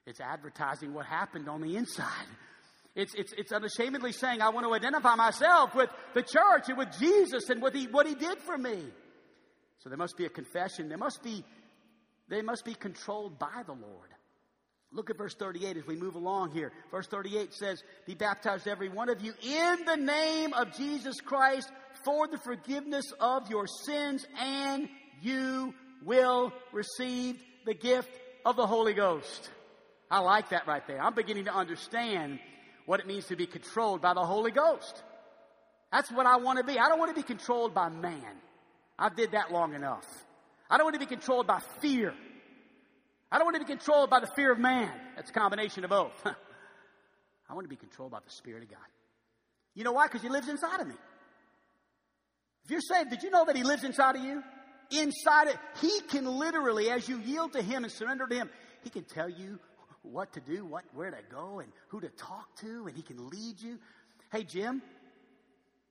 [0.06, 2.26] It's advertising what happened on the inside.
[2.94, 6.96] It's, it's, it's unashamedly saying, I want to identify myself with the church and with
[7.00, 8.78] Jesus and what he, what he did for me.
[9.80, 10.88] So there must be a confession.
[10.88, 11.44] There must be,
[12.28, 14.10] they must be controlled by the Lord.
[14.92, 16.70] Look at verse 38 as we move along here.
[16.92, 21.70] Verse 38 says, Be baptized, every one of you, in the name of Jesus Christ
[22.06, 24.88] for the forgiveness of your sins, and
[25.20, 28.08] you will receive the gift
[28.44, 29.50] of the Holy Ghost.
[30.08, 31.02] I like that right there.
[31.02, 32.38] I'm beginning to understand
[32.86, 35.02] what it means to be controlled by the Holy Ghost.
[35.90, 36.78] That's what I want to be.
[36.78, 38.22] I don't want to be controlled by man.
[38.96, 40.06] I did that long enough.
[40.70, 42.14] I don't want to be controlled by fear.
[43.32, 44.92] I don't want to be controlled by the fear of man.
[45.16, 46.12] That's a combination of both.
[47.48, 48.78] I want to be controlled by the Spirit of God.
[49.74, 50.06] You know why?
[50.06, 50.94] Because He lives inside of me.
[52.66, 54.42] If you're saved, did you know that He lives inside of you?
[54.90, 58.50] Inside it, He can literally, as you yield to Him and surrender to Him,
[58.82, 59.60] He can tell you
[60.02, 63.28] what to do, what where to go, and who to talk to, and He can
[63.28, 63.78] lead you.
[64.32, 64.82] Hey, Jim,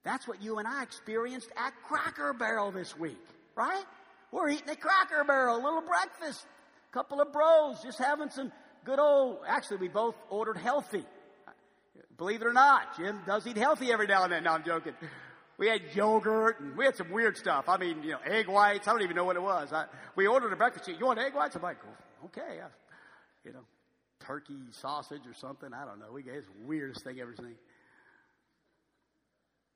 [0.04, 3.86] that's what you and I experienced at Cracker Barrel this week, right?
[4.34, 6.46] We're eating at Cracker Barrel, a little breakfast,
[6.90, 8.52] a couple of bros, just having some
[8.84, 9.38] good old.
[9.48, 11.06] Actually, we both ordered healthy.
[12.18, 14.44] Believe it or not, Jim does eat healthy every now and then.
[14.44, 14.94] No, I'm joking.
[15.58, 17.70] We had yogurt and we had some weird stuff.
[17.70, 18.88] I mean, you know, egg whites.
[18.88, 19.72] I don't even know what it was.
[19.72, 20.88] I, we ordered a breakfast.
[20.88, 21.56] You want egg whites?
[21.56, 21.78] I'm like,
[22.26, 22.68] okay, I,
[23.46, 23.64] you know,
[24.20, 25.70] turkey sausage or something.
[25.74, 26.12] I don't know.
[26.12, 27.56] We it's the weirdest thing ever seen.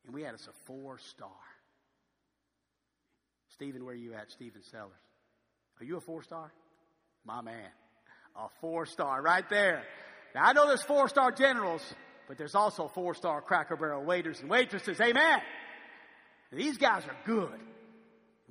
[0.06, 1.30] And we had us a four star.
[3.54, 4.32] Stephen, where are you at?
[4.32, 4.92] Stephen Sellers.
[5.80, 6.52] Are you a four star?
[7.26, 7.70] My man.
[8.36, 9.84] A four star right there.
[10.36, 11.82] Now I know there's four star generals,
[12.28, 15.00] but there's also four star Cracker Barrel waiters and waitresses.
[15.00, 15.40] Amen.
[16.52, 17.60] These guys are good.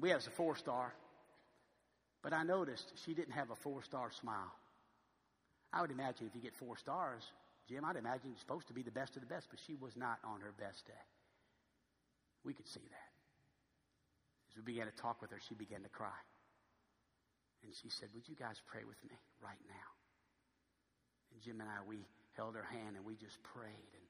[0.00, 0.94] We have a four star.
[2.22, 4.52] But I noticed she didn't have a four star smile.
[5.72, 7.22] I would imagine if you get four stars,
[7.68, 9.94] Jim, I'd imagine you're supposed to be the best of the best, but she was
[9.96, 11.04] not on her best day.
[12.44, 13.10] We could see that.
[14.50, 16.16] As we began to talk with her, she began to cry.
[17.62, 19.88] And she said, Would you guys pray with me right now?
[21.32, 23.92] And Jim and I, we held her hand and we just prayed.
[23.92, 24.07] And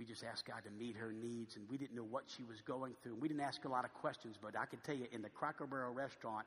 [0.00, 1.56] we just asked God to meet her needs.
[1.56, 3.16] And we didn't know what she was going through.
[3.16, 5.66] We didn't ask a lot of questions, but I can tell you in the Cracker
[5.66, 6.46] Barrel restaurant,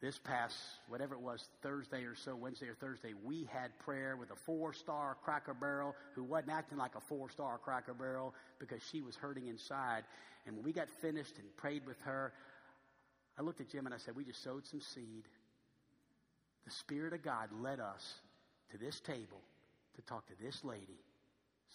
[0.00, 0.56] this past,
[0.88, 4.72] whatever it was, Thursday or so, Wednesday or Thursday, we had prayer with a four
[4.72, 9.16] star Cracker Barrel who wasn't acting like a four star Cracker Barrel because she was
[9.16, 10.04] hurting inside.
[10.46, 12.32] And when we got finished and prayed with her,
[13.38, 15.24] I looked at Jim and I said, We just sowed some seed.
[16.64, 18.14] The Spirit of God led us
[18.70, 19.42] to this table
[19.96, 21.02] to talk to this lady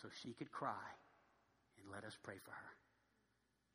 [0.02, 0.71] so she could cry
[1.84, 2.72] and let us pray for her.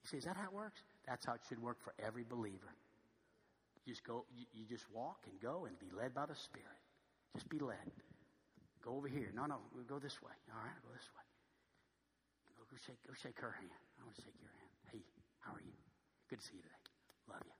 [0.03, 0.81] You say, Is that how it works?
[1.07, 2.73] That's how it should work for every believer.
[3.85, 6.81] You just go, you, you just walk and go and be led by the Spirit.
[7.33, 7.89] Just be led.
[8.85, 9.33] Go over here.
[9.33, 10.37] No, no, we'll go this way.
[10.53, 11.25] All right, go this way.
[12.57, 13.81] Go, go shake, go shake her hand.
[13.97, 14.73] I want to shake your hand.
[14.93, 15.01] Hey,
[15.41, 15.73] how are you?
[16.29, 16.85] Good to see you today.
[17.33, 17.57] Love you.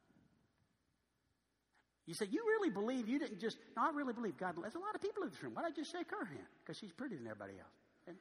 [2.09, 4.57] You say, you really believe you didn't just, no, I really believe God.
[4.57, 5.53] There's a lot of people in this room.
[5.53, 6.49] Why did I just shake her hand?
[6.65, 7.77] Because she's prettier than everybody else.
[8.09, 8.17] And,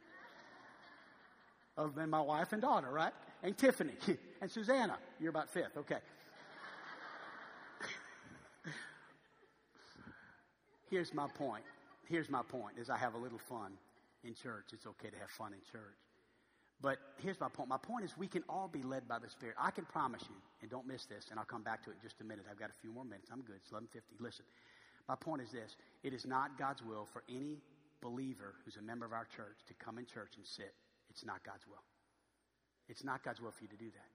[1.77, 3.13] other than my wife and daughter, right?
[3.43, 3.93] And Tiffany.
[4.41, 4.97] and Susanna.
[5.19, 5.77] You're about fifth.
[5.77, 5.97] Okay.
[10.89, 11.63] Here's my point.
[12.05, 13.73] Here's my point is I have a little fun
[14.23, 14.65] in church.
[14.73, 15.95] It's okay to have fun in church.
[16.79, 17.69] But here's my point.
[17.69, 19.55] My point is we can all be led by the Spirit.
[19.59, 22.01] I can promise you, and don't miss this, and I'll come back to it in
[22.01, 22.45] just a minute.
[22.49, 23.29] I've got a few more minutes.
[23.31, 23.55] I'm good.
[23.63, 24.23] It's 1150.
[24.23, 24.45] Listen,
[25.09, 25.75] my point is this.
[26.03, 27.57] It is not God's will for any
[28.01, 30.73] believer who's a member of our church to come in church and sit.
[31.17, 31.81] It's not God's will.
[32.89, 34.13] It's not God's will for you to do that.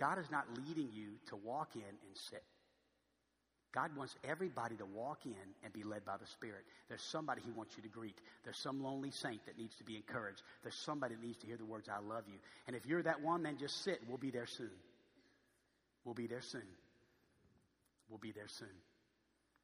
[0.00, 2.42] God is not leading you to walk in and sit.
[3.72, 6.64] God wants everybody to walk in and be led by the Spirit.
[6.88, 8.18] There's somebody He wants you to greet.
[8.42, 10.42] There's some lonely saint that needs to be encouraged.
[10.62, 12.38] There's somebody that needs to hear the words, I love you.
[12.66, 14.00] And if you're that one, then just sit.
[14.08, 14.72] We'll be there soon.
[16.04, 16.66] We'll be there soon.
[18.08, 18.74] We'll be there soon.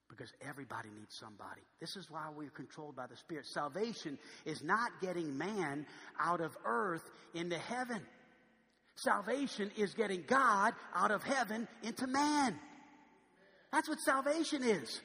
[0.08, 1.62] Because everybody needs somebody.
[1.80, 3.46] This is why we're controlled by the Spirit.
[3.46, 5.86] Salvation is not getting man
[6.20, 7.02] out of earth
[7.34, 8.00] into heaven.
[8.96, 12.54] Salvation is getting God out of heaven into man.
[13.72, 15.00] That's what salvation is.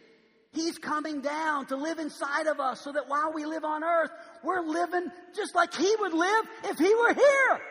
[0.52, 4.12] He's coming down to live inside of us so that while we live on earth,
[4.44, 7.62] we're living just like He would live if He were here.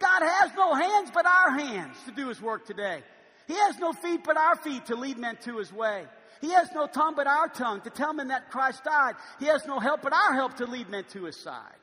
[0.00, 3.02] God has no hands but our hands to do His work today.
[3.46, 6.04] He has no feet but our feet to lead men to His way.
[6.40, 9.14] He has no tongue but our tongue to tell men that Christ died.
[9.38, 11.74] He has no help but our help to lead men to His side.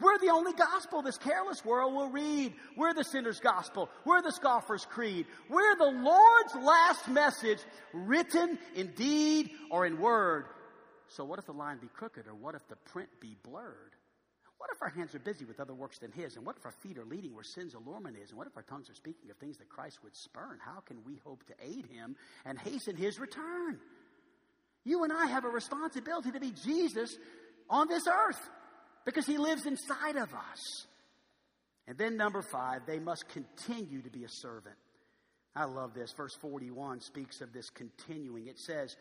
[0.00, 2.52] We're the only gospel this careless world will read.
[2.76, 3.88] We're the sinner's gospel.
[4.04, 5.26] We're the scoffer's creed.
[5.48, 7.60] We're the Lord's last message
[7.92, 10.46] written in deed or in word.
[11.08, 13.94] So what if the line be crooked or what if the print be blurred?
[14.58, 16.36] What if our hands are busy with other works than His?
[16.36, 18.30] And what if our feet are leading where sin's allurement is?
[18.30, 20.58] And what if our tongues are speaking of things that Christ would spurn?
[20.58, 23.78] How can we hope to aid Him and hasten His return?
[24.84, 27.16] You and I have a responsibility to be Jesus
[27.70, 28.40] on this earth
[29.04, 30.86] because he lives inside of us.
[31.86, 34.76] And then, number five, they must continue to be a servant.
[35.56, 36.12] I love this.
[36.12, 38.48] Verse 41 speaks of this continuing.
[38.48, 38.96] It says,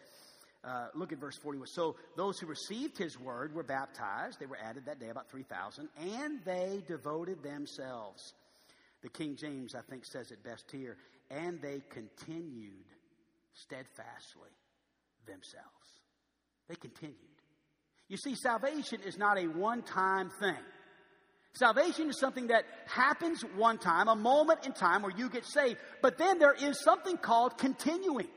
[0.63, 1.67] Uh, look at verse 41.
[1.67, 4.39] So those who received his word were baptized.
[4.39, 8.33] They were added that day, about 3,000, and they devoted themselves.
[9.01, 10.95] The King James, I think, says it best here.
[11.29, 12.85] And they continued
[13.53, 14.49] steadfastly
[15.25, 15.67] themselves.
[16.69, 17.17] They continued.
[18.09, 20.55] You see, salvation is not a one time thing.
[21.55, 25.77] Salvation is something that happens one time, a moment in time where you get saved,
[26.01, 28.27] but then there is something called continuing.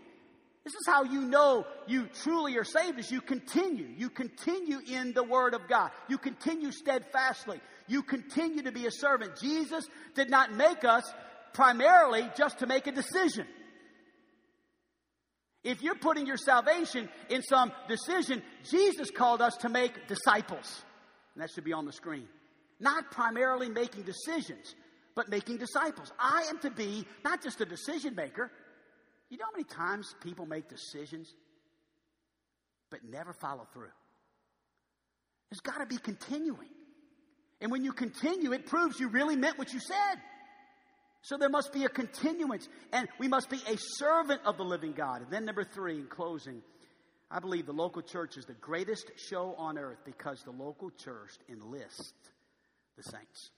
[0.65, 3.87] This is how you know you truly are saved as you continue.
[3.97, 5.93] You continue in the Word of God.
[6.09, 7.61] You continue steadfastly.
[7.87, 9.39] You continue to be a servant.
[9.41, 11.05] Jesus did not make us
[11.55, 13.47] primarily just to make a decision.
[15.67, 20.85] If you're putting your salvation in some decision, Jesus called us to make disciples.
[21.35, 22.29] And that should be on the screen.
[22.79, 24.77] Not primarily making decisions,
[25.17, 26.13] but making disciples.
[26.21, 28.53] I am to be not just a decision maker.
[29.29, 31.35] You know how many times people make decisions
[32.89, 33.91] but never follow through?
[35.51, 36.69] There's got to be continuing.
[37.61, 40.21] And when you continue, it proves you really meant what you said.
[41.27, 44.93] So there must be a continuance, and we must be a servant of the living
[44.93, 45.23] God.
[45.23, 46.63] And then, number three, in closing,
[47.29, 51.33] I believe the local church is the greatest show on earth because the local church
[51.49, 52.13] enlists
[52.97, 53.51] the saints.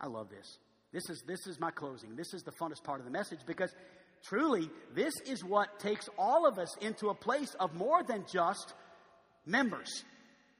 [0.00, 0.58] I love this.
[0.92, 2.14] This is, this is my closing.
[2.14, 3.74] This is the funnest part of the message because
[4.22, 8.72] truly, this is what takes all of us into a place of more than just
[9.44, 10.04] members.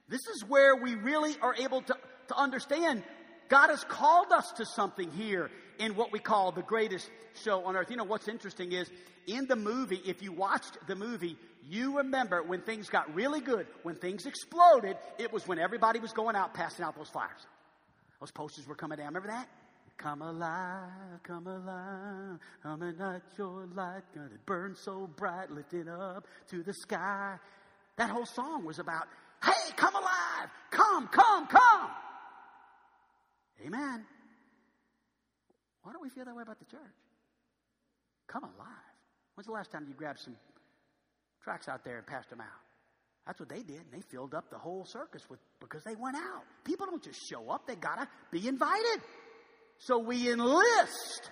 [0.09, 1.95] This is where we really are able to,
[2.27, 3.05] to understand
[3.49, 7.09] God has called us to something here in what we call the greatest
[7.45, 7.91] show on earth.
[7.91, 8.91] You know, what's interesting is
[9.27, 11.37] in the movie, if you watched the movie,
[11.69, 16.13] you remember when things got really good, when things exploded, it was when everybody was
[16.13, 17.47] going out passing out those flyers.
[18.21, 19.09] Those posters were coming down.
[19.09, 19.49] Remember that?
[19.99, 26.63] Come alive, come alive, I'm not your light, gonna burn so bright, lifting up to
[26.63, 27.37] the sky.
[27.97, 29.09] That whole song was about,
[29.45, 31.91] hey, come alive, come, come, come.
[33.65, 34.05] Amen.
[35.83, 36.81] Why don't we feel that way about the church?
[38.27, 38.95] Come alive.
[39.35, 40.37] When's the last time you grabbed some
[41.43, 42.47] tracts out there and passed them out?
[43.27, 43.81] That's what they did.
[43.81, 46.45] And they filled up the whole circus with because they went out.
[46.65, 49.03] People don't just show up, they gotta be invited.
[49.79, 51.31] So we enlist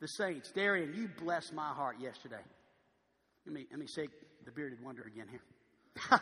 [0.00, 0.50] the saints.
[0.52, 2.42] Darian, you blessed my heart yesterday.
[3.46, 4.10] Let me let me shake
[4.44, 5.40] the bearded wonder again here.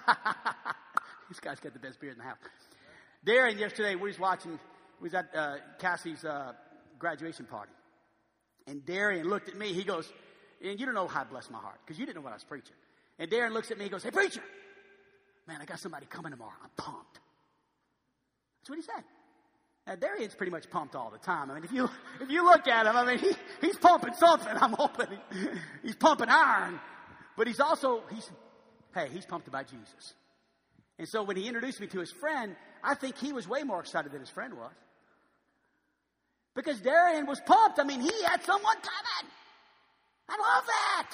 [1.29, 2.39] this guy's got the best beard in the house.
[3.25, 4.59] Darian, yesterday we was watching,
[5.01, 6.53] was at uh, Cassie's uh,
[6.99, 7.73] graduation party,
[8.67, 9.73] and Darian looked at me.
[9.73, 10.11] He goes,
[10.63, 12.45] and you don't know how blessed my heart because you didn't know what I was
[12.45, 12.77] preaching.
[13.19, 13.85] And Darian looks at me.
[13.85, 14.43] He goes, "Hey, preacher,
[15.47, 16.53] man, I got somebody coming tomorrow.
[16.63, 17.21] I'm pumped."
[18.61, 19.05] That's what he said.
[19.87, 21.51] Now, Darian's pretty much pumped all the time.
[21.51, 24.57] I mean, if you, if you look at him, I mean, he, he's pumping something.
[24.57, 25.47] I'm hoping he,
[25.83, 26.81] he's pumping iron.
[27.37, 28.31] But he's also, he's,
[28.95, 30.15] hey, he's pumped about Jesus.
[30.99, 33.81] And so when he introduced me to his friend, I think he was way more
[33.81, 34.73] excited than his friend was.
[36.55, 37.81] Because Darian was pumped.
[37.81, 39.33] I mean, he had someone coming.
[40.29, 41.11] I love that.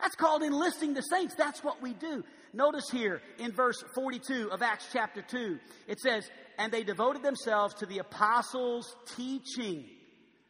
[0.00, 1.34] That's called enlisting the saints.
[1.34, 2.24] That's what we do.
[2.54, 7.74] Notice here in verse 42 of Acts chapter 2, it says, And they devoted themselves
[7.74, 9.84] to the apostles' teaching.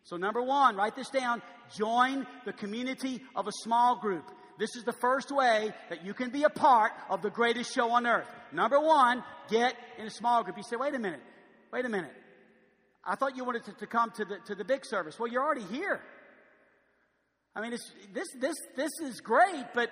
[0.05, 1.43] So, number one, write this down
[1.77, 4.25] join the community of a small group.
[4.59, 7.93] This is the first way that you can be a part of the greatest show
[7.93, 8.27] on earth.
[8.53, 10.57] Number one, get in a small group.
[10.57, 11.21] You say, wait a minute,
[11.73, 12.13] wait a minute.
[13.05, 15.19] I thought you wanted to, to come to the, to the big service.
[15.19, 16.01] Well, you're already here.
[17.55, 17.71] I mean,
[18.13, 19.91] this, this, this is great, but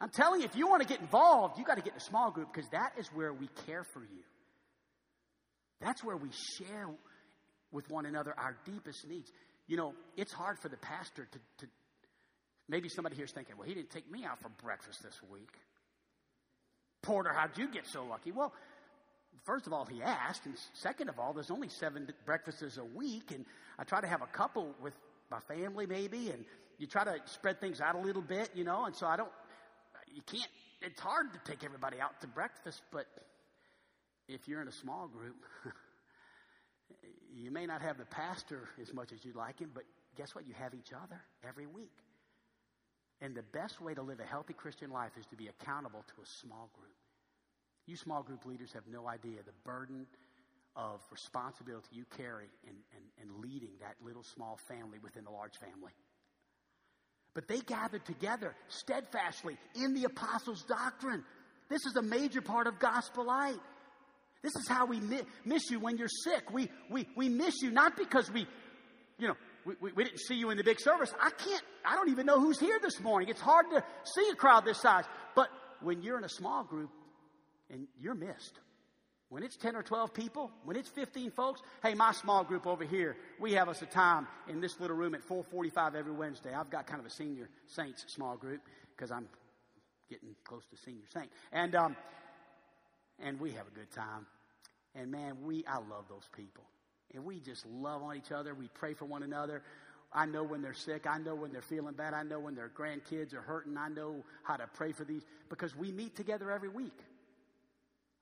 [0.00, 2.00] I'm telling you, if you want to get involved, you got to get in a
[2.00, 4.24] small group because that is where we care for you.
[5.80, 6.88] That's where we share
[7.72, 9.30] with one another our deepest needs.
[9.66, 11.66] You know, it's hard for the pastor to, to
[12.68, 15.52] maybe somebody here's thinking, well, he didn't take me out for breakfast this week.
[17.02, 18.32] Porter, how'd you get so lucky?
[18.32, 18.52] Well,
[19.44, 23.30] first of all, he asked, and second of all, there's only seven breakfasts a week,
[23.32, 23.44] and
[23.78, 24.94] I try to have a couple with
[25.30, 26.44] my family, maybe, and
[26.78, 29.30] you try to spread things out a little bit, you know, and so I don't,
[30.12, 30.50] you can't,
[30.82, 33.06] it's hard to take everybody out to breakfast, but
[34.28, 35.36] if you're in a small group,
[37.34, 39.84] you may not have the pastor as much as you'd like him, but
[40.16, 40.46] guess what?
[40.46, 41.92] You have each other every week.
[43.20, 46.22] And the best way to live a healthy Christian life is to be accountable to
[46.22, 46.94] a small group.
[47.86, 50.06] You small group leaders have no idea the burden
[50.74, 55.56] of responsibility you carry in, in, in leading that little small family within the large
[55.58, 55.92] family.
[57.34, 61.24] But they gathered together steadfastly in the apostles' doctrine.
[61.68, 63.60] This is a major part of Gospel Light.
[64.42, 65.00] This is how we
[65.44, 66.52] miss you when you're sick.
[66.52, 68.46] We, we, we miss you not because we,
[69.18, 69.36] you know,
[69.66, 71.12] we, we, didn't see you in the big service.
[71.20, 73.28] I can't, I don't even know who's here this morning.
[73.28, 75.04] It's hard to see a crowd this size.
[75.34, 75.48] But
[75.80, 76.90] when you're in a small group
[77.68, 78.60] and you're missed,
[79.28, 82.84] when it's 10 or 12 people, when it's 15 folks, hey, my small group over
[82.84, 86.54] here, we have us a time in this little room at 445 every Wednesday.
[86.54, 88.60] I've got kind of a senior saints small group
[88.96, 89.28] because I'm
[90.08, 91.30] getting close to senior saint.
[91.52, 91.96] And, um,
[93.18, 94.26] and we have a good time.
[94.94, 96.62] And man, we, I love those people.
[97.14, 98.54] And we just love on each other.
[98.54, 99.62] We pray for one another.
[100.12, 101.06] I know when they're sick.
[101.06, 102.14] I know when they're feeling bad.
[102.14, 103.76] I know when their grandkids are hurting.
[103.76, 106.98] I know how to pray for these because we meet together every week.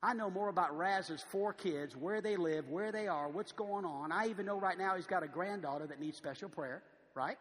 [0.02, 3.86] I know more about Raz's four kids, where they live, where they are, what's going
[3.86, 4.12] on.
[4.12, 6.82] I even know right now he's got a granddaughter that needs special prayer,
[7.14, 7.38] right?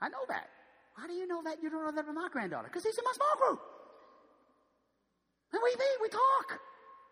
[0.00, 0.50] I know that.
[0.96, 1.62] How do you know that?
[1.62, 2.68] You don't know that about my granddaughter?
[2.68, 3.60] Because he's in my small group.
[5.52, 6.60] And we meet, we talk.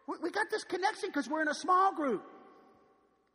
[0.09, 2.23] We, we got this connection because we're in a small group.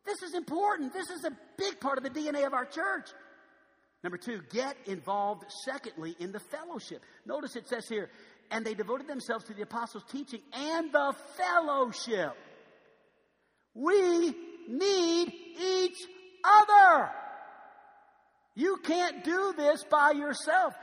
[0.04, 0.92] This is important.
[0.92, 3.10] This is a big part of the DNA of our church.
[4.02, 7.02] Number two, get involved, secondly, in the fellowship.
[7.26, 8.08] Notice it says here,
[8.50, 12.34] and they devoted themselves to the apostles' teaching and the fellowship.
[13.74, 14.34] We
[14.68, 15.98] need each
[16.44, 17.10] other.
[18.54, 20.74] You can't do this by yourself.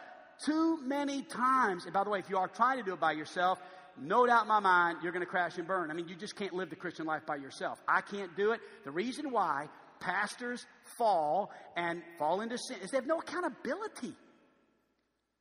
[0.45, 3.13] Too many times, and by the way, if you are trying to do it by
[3.13, 3.59] yourself,
[3.99, 5.91] no doubt in my mind, you're going to crash and burn.
[5.91, 7.79] I mean, you just can't live the Christian life by yourself.
[7.87, 8.61] I can't do it.
[8.83, 9.67] The reason why
[9.99, 10.65] pastors
[10.97, 14.13] fall and fall into sin is they have no accountability.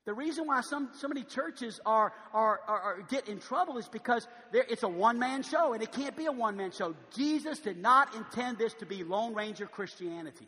[0.07, 3.89] The reason why some, so many churches are, are, are, are get in trouble is
[3.89, 6.95] because it's a one man show, and it can't be a one man show.
[7.17, 10.47] Jesus did not intend this to be Lone Ranger Christianity.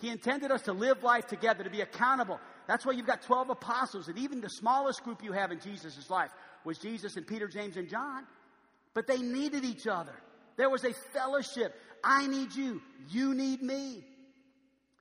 [0.00, 2.40] He intended us to live life together, to be accountable.
[2.66, 6.10] That's why you've got 12 apostles, and even the smallest group you have in Jesus'
[6.10, 6.30] life
[6.64, 8.24] was Jesus and Peter, James, and John.
[8.94, 10.14] But they needed each other.
[10.56, 11.74] There was a fellowship.
[12.02, 12.80] I need you.
[13.10, 14.04] You need me.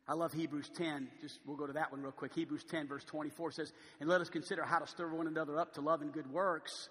[0.07, 1.09] I love Hebrews 10.
[1.21, 2.33] Just we'll go to that one real quick.
[2.33, 5.73] Hebrews 10, verse 24 says, And let us consider how to stir one another up
[5.73, 6.89] to love and good works,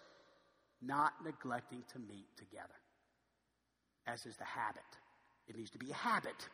[0.83, 2.75] not neglecting to meet together,
[4.07, 4.83] as is the habit.
[5.49, 6.49] It needs to be a habit.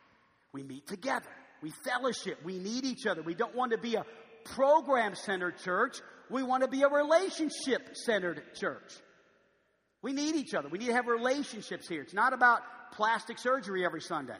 [0.53, 1.29] We meet together.
[1.61, 2.37] We fellowship.
[2.45, 3.21] We need each other.
[3.21, 4.05] We don't want to be a
[4.45, 5.97] program centered church.
[6.29, 8.93] We want to be a relationship centered church.
[10.01, 10.69] We need each other.
[10.69, 12.01] We need to have relationships here.
[12.01, 12.61] It's not about
[12.93, 14.37] plastic surgery every Sunday.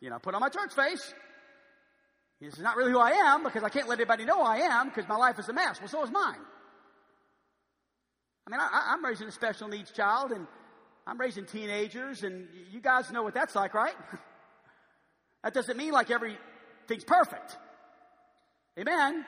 [0.00, 1.14] You know, put on my church face.
[2.40, 4.88] This is not really who I am because I can't let anybody know I am
[4.88, 5.80] because my life is a mess.
[5.80, 6.38] Well, so is mine.
[8.46, 10.46] I mean, I, am raising a special needs child and
[11.06, 13.94] I'm raising teenagers, and you guys know what that's like, right?
[15.42, 17.56] that doesn't mean like everything's perfect.
[18.78, 19.24] Amen.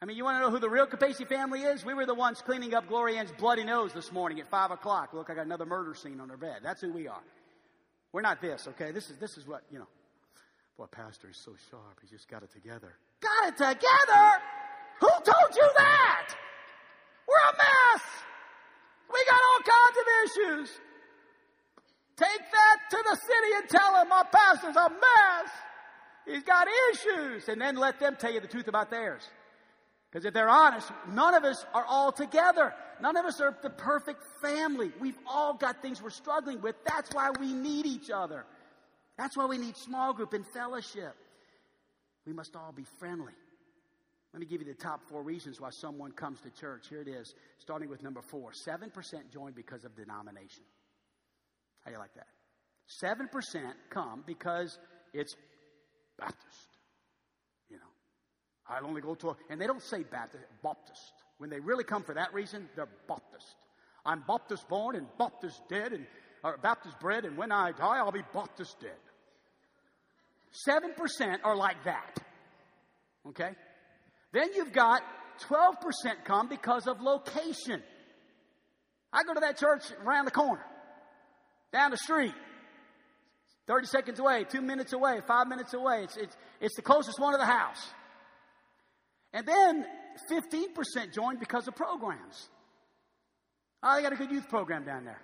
[0.00, 1.84] I mean, you want to know who the real Capacey family is?
[1.84, 5.12] We were the ones cleaning up Gloria Ann's bloody nose this morning at 5 o'clock.
[5.12, 6.58] Look, I got another murder scene on her bed.
[6.62, 7.22] That's who we are.
[8.12, 8.92] We're not this, okay?
[8.92, 9.88] This is, this is what, you know.
[10.76, 11.98] Boy, Pastor is so sharp.
[12.00, 12.94] He's just got it together.
[13.20, 14.24] Got it together?
[15.00, 16.34] Who told you that?
[17.26, 18.02] We're a mess.
[19.12, 20.80] We got all kinds of issues.
[22.16, 25.50] Take that to the city and tell them my pastor's a mess.
[26.24, 27.48] He's got issues.
[27.48, 29.22] And then let them tell you the truth about theirs.
[30.10, 32.74] Because if they're honest, none of us are all together.
[33.00, 34.90] None of us are the perfect family.
[35.00, 36.76] We've all got things we're struggling with.
[36.84, 38.44] That's why we need each other.
[39.18, 41.14] That's why we need small group and fellowship.
[42.26, 43.32] We must all be friendly.
[44.32, 46.86] Let me give you the top four reasons why someone comes to church.
[46.88, 48.92] Here it is, starting with number four 7%
[49.32, 50.64] join because of denomination.
[51.84, 52.26] How do you like that?
[53.02, 54.78] 7% come because
[55.12, 55.36] it's
[56.18, 56.77] Baptist.
[58.68, 61.12] You know, I only go to a, and they don't say Baptist, Baptist.
[61.38, 63.54] When they really come for that reason, they're Baptist.
[64.04, 66.06] I'm Baptist born and Baptist dead and
[66.44, 68.92] or Baptist bred, and when I die, I'll be Baptist dead.
[70.68, 72.18] 7% are like that.
[73.28, 73.50] Okay?
[74.32, 75.02] Then you've got
[75.48, 77.82] 12% come because of location.
[79.12, 80.64] I go to that church around the corner,
[81.72, 82.34] down the street,
[83.66, 86.04] 30 seconds away, two minutes away, five minutes away.
[86.04, 87.84] It's, it's, it's the closest one to the house.
[89.32, 89.86] And then
[90.30, 92.48] 15% joined because of programs.
[93.82, 95.20] Oh, they got a good youth program down there.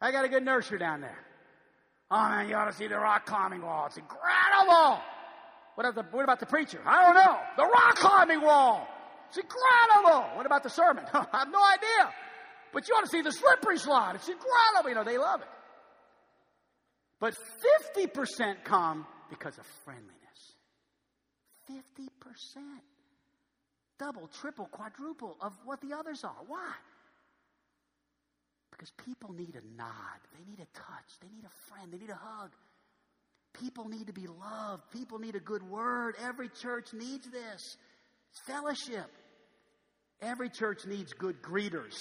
[0.00, 1.18] I got a good nursery down there.
[2.10, 3.86] Oh man, you ought to see the rock climbing wall.
[3.86, 5.00] It's incredible.
[5.74, 6.80] What about the, what about the preacher?
[6.86, 7.38] I don't know.
[7.56, 8.86] The rock climbing wall.
[9.28, 10.36] It's incredible.
[10.36, 11.04] What about the sermon?
[11.12, 12.12] I have no idea.
[12.72, 14.16] But you ought to see the slippery slide.
[14.16, 14.90] It's incredible.
[14.90, 15.48] You know, they love it.
[17.18, 17.34] But
[17.96, 20.23] 50% come because of friendliness.
[21.70, 22.08] 50%.
[23.98, 26.42] Double, triple, quadruple of what the others are.
[26.46, 26.72] Why?
[28.70, 32.10] Because people need a nod, they need a touch, they need a friend, they need
[32.10, 32.50] a hug.
[33.54, 34.82] People need to be loved.
[34.90, 36.16] People need a good word.
[36.20, 37.76] Every church needs this.
[38.46, 39.06] Fellowship.
[40.20, 41.94] Every church needs good greeters.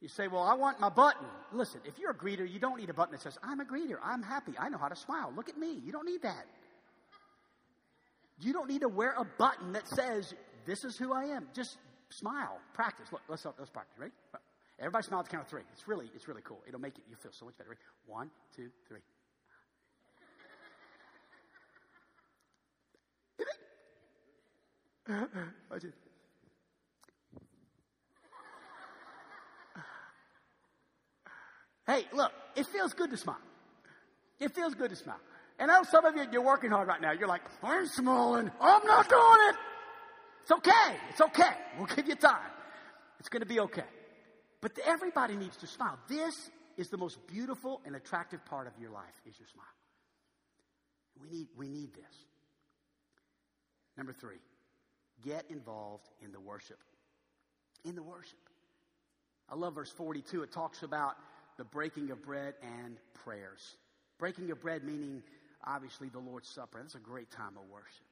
[0.00, 1.26] You say, Well, I want my button.
[1.52, 3.96] Listen, if you're a greeter, you don't need a button that says, I'm a greeter.
[4.02, 4.52] I'm happy.
[4.58, 5.32] I know how to smile.
[5.34, 5.80] Look at me.
[5.84, 6.46] You don't need that.
[8.38, 10.34] You don't need to wear a button that says,
[10.66, 11.48] This is who I am.
[11.54, 11.78] Just
[12.10, 12.58] smile.
[12.74, 13.08] Practice.
[13.12, 13.98] Look, let's, let's practice.
[13.98, 14.12] Ready?
[14.34, 14.38] Uh,
[14.78, 15.62] everybody smile at the count of three.
[15.72, 16.60] It's really, it's really cool.
[16.66, 17.70] It'll make it, you feel so much better.
[17.70, 17.80] Ready?
[18.06, 19.00] One, two, three.
[31.86, 33.38] Hey, look, it feels good to smile.
[34.40, 35.20] It feels good to smile.
[35.58, 37.12] And I know some of you, you're working hard right now.
[37.12, 39.56] You're like, I'm small and I'm not doing it.
[40.42, 40.96] It's okay.
[41.10, 41.52] It's okay.
[41.78, 42.50] We'll give you time.
[43.18, 43.84] It's going to be okay.
[44.60, 45.98] But everybody needs to smile.
[46.08, 46.34] This
[46.76, 49.64] is the most beautiful and attractive part of your life is your smile.
[51.20, 52.14] We need, we need this.
[53.96, 54.36] Number three,
[55.24, 56.78] get involved in the worship.
[57.84, 58.38] In the worship.
[59.48, 60.42] I love verse 42.
[60.42, 61.14] It talks about
[61.56, 63.76] the breaking of bread and prayers.
[64.18, 65.22] Breaking of bread meaning
[65.66, 66.78] obviously the Lord's Supper.
[66.80, 68.06] That's a great time of worship.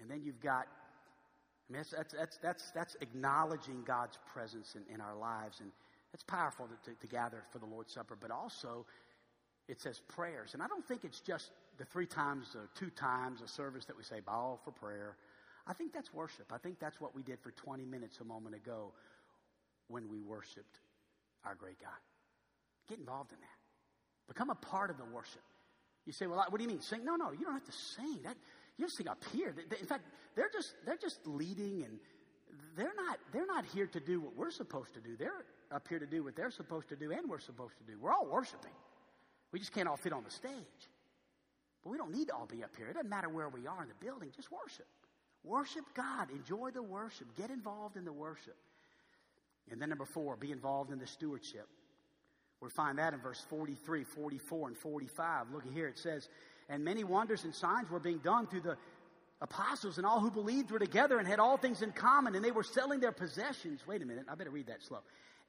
[0.00, 4.94] And then you've got, I mean, that's, that's, that's, that's, that's acknowledging God's presence in,
[4.94, 5.60] in our lives.
[5.60, 5.70] And
[6.12, 8.86] it's powerful to, to, to gather for the Lord's Supper, but also
[9.68, 10.54] it says prayers.
[10.54, 13.96] And I don't think it's just the three times or two times a service that
[13.96, 15.16] we say, bow for prayer.
[15.66, 16.52] I think that's worship.
[16.52, 18.92] I think that's what we did for 20 minutes a moment ago
[19.88, 20.80] when we worshiped
[21.44, 21.90] our great God.
[22.88, 24.28] Get involved in that.
[24.28, 25.42] Become a part of the worship.
[26.06, 26.80] You say, well, what do you mean?
[26.80, 27.04] Sing?
[27.04, 28.20] No, no, you don't have to sing.
[28.24, 28.36] That,
[28.76, 29.54] you just sing up here.
[29.80, 31.98] In fact, they're just, they're just leading and
[32.76, 35.16] they're not, they're not here to do what we're supposed to do.
[35.16, 37.98] They're up here to do what they're supposed to do and we're supposed to do.
[38.00, 38.72] We're all worshiping.
[39.52, 40.52] We just can't all fit on the stage.
[41.84, 42.88] But we don't need to all be up here.
[42.88, 44.86] It doesn't matter where we are in the building, just worship.
[45.44, 46.30] Worship God.
[46.30, 47.26] Enjoy the worship.
[47.36, 48.56] Get involved in the worship.
[49.70, 51.68] And then number four, be involved in the stewardship.
[52.62, 55.50] We find that in verse 43, 44, and 45.
[55.52, 56.28] Look here, it says,
[56.68, 58.76] And many wonders and signs were being done through the
[59.40, 62.52] apostles, and all who believed were together and had all things in common, and they
[62.52, 63.84] were selling their possessions.
[63.86, 65.00] Wait a minute, I better read that slow.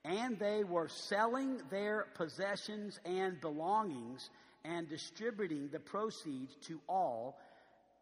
[0.03, 4.31] And they were selling their possessions and belongings
[4.65, 7.37] and distributing the proceeds to all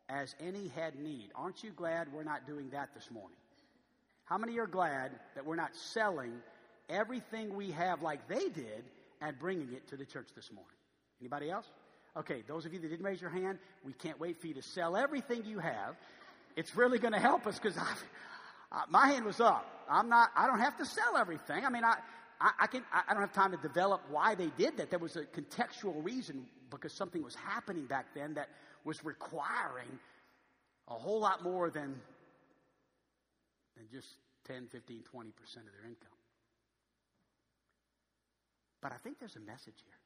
[0.10, 1.32] as any had need.
[1.36, 3.38] Aren't you glad we're not doing that this morning?
[4.24, 6.34] How many are glad that we're not selling
[6.90, 8.84] everything we have like they did
[9.22, 10.76] and bringing it to the church this morning?
[11.22, 11.66] Anybody else?
[12.18, 14.62] Okay, those of you that didn't raise your hand, we can't wait for you to
[14.62, 15.96] sell everything you have.
[16.58, 17.86] It's really going to help us because uh,
[18.90, 19.86] my hand was up.
[19.90, 20.32] I'm not.
[20.36, 21.66] I don't have to sell everything.
[21.66, 21.96] I mean, I,
[22.42, 22.84] I, I can.
[22.92, 24.90] I don't have time to develop why they did that.
[24.90, 28.50] There was a contextual reason because something was happening back then that
[28.84, 30.00] was requiring
[30.88, 31.96] a whole lot more than,
[33.78, 34.08] than just
[34.48, 36.10] 10, 15, 20% of their income.
[38.82, 40.00] But I think there's a message here.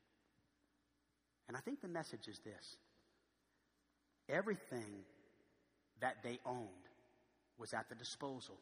[1.47, 2.77] And I think the message is this
[4.27, 5.05] everything
[6.01, 6.67] that they owned
[7.57, 8.57] was at the disposal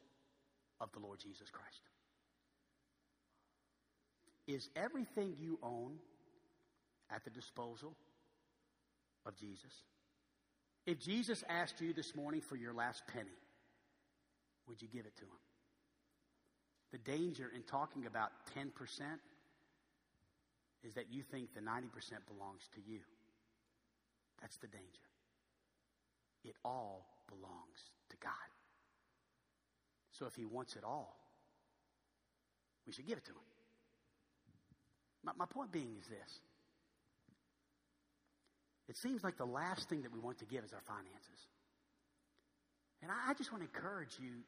[0.80, 1.82] of the Lord Jesus Christ.
[4.48, 5.94] Is everything you own
[7.10, 7.96] at the disposal
[9.26, 9.72] of Jesus?
[10.86, 13.38] If Jesus asked you this morning for your last penny,
[14.68, 15.30] would you give it to him?
[16.92, 18.68] The danger in talking about 10%
[20.84, 21.88] is that you think the 90%
[22.28, 23.00] belongs to you.
[24.42, 25.08] That's the danger.
[26.44, 27.80] It all belongs
[28.10, 28.50] to God.
[30.12, 31.16] So if He wants it all,
[32.86, 33.48] we should give it to Him.
[35.24, 36.40] My, my point being is this
[38.90, 41.48] it seems like the last thing that we want to give is our finances.
[43.02, 44.44] And I, I just want to encourage you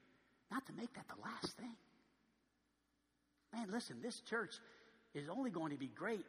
[0.52, 1.76] not to make that the last thing.
[3.54, 4.54] Man, listen, this church
[5.16, 6.26] is only going to be great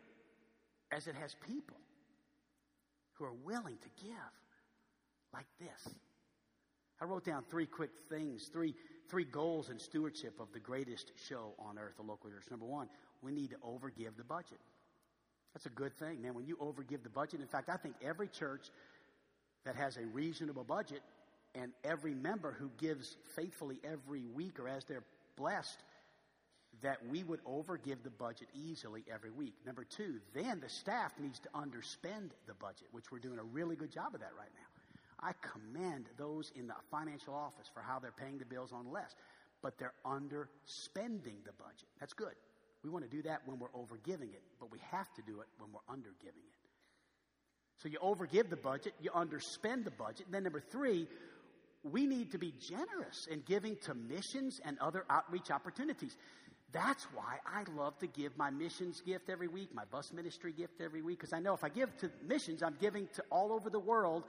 [0.93, 1.77] as it has people
[3.15, 4.33] who are willing to give
[5.33, 5.95] like this.
[7.01, 8.75] I wrote down three quick things, three,
[9.11, 12.45] three goals in stewardship of the greatest show on earth, the local church.
[12.51, 12.89] Number one,
[13.23, 14.61] we need to overgive the budget.
[15.53, 16.35] That's a good thing, man.
[16.35, 18.71] When you overgive the budget, in fact, I think every church
[19.65, 21.03] that has a reasonable budget
[21.55, 25.05] and every member who gives faithfully every week or as they're
[25.37, 25.83] blessed
[26.83, 29.55] that we would overgive the budget easily every week.
[29.65, 33.77] Number two, then the staff needs to underspend the budget, which we're doing a really
[33.77, 34.69] good job of that right now.
[35.21, 39.15] I commend those in the financial office for how they're paying the bills on less,
[39.63, 41.89] but they're underspending the budget.
[41.99, 42.35] That's good.
[42.85, 45.47] We want to do that when we're overgiving it, but we have to do it
[45.59, 46.57] when we're undergiving it.
[47.79, 50.27] So you overgive the budget, you underspend the budget.
[50.27, 51.09] And then number three,
[51.83, 56.17] we need to be generous in giving to missions and other outreach opportunities.
[56.77, 60.83] That's why I love to give my missions gift every week, my bus ministry gift
[60.83, 63.71] every week, because I know if I give to missions, I'm giving to all over
[63.71, 64.25] the world.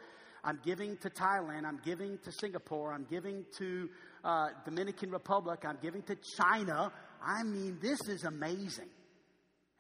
[0.45, 1.65] I'm giving to Thailand.
[1.65, 2.93] I'm giving to Singapore.
[2.93, 3.89] I'm giving to
[4.23, 5.65] uh, Dominican Republic.
[5.65, 6.93] I'm giving to China.
[7.21, 8.87] I mean, this is amazing.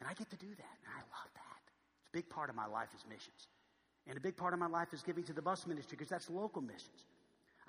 [0.01, 0.75] And I get to do that.
[0.83, 1.61] And I love that.
[2.01, 3.47] It's a big part of my life is missions.
[4.07, 6.29] And a big part of my life is giving to the bus ministry because that's
[6.29, 7.05] local missions.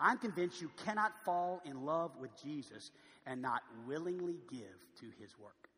[0.01, 2.91] I'm convinced you cannot fall in love with Jesus
[3.27, 4.61] and not willingly give
[5.01, 5.69] to his work.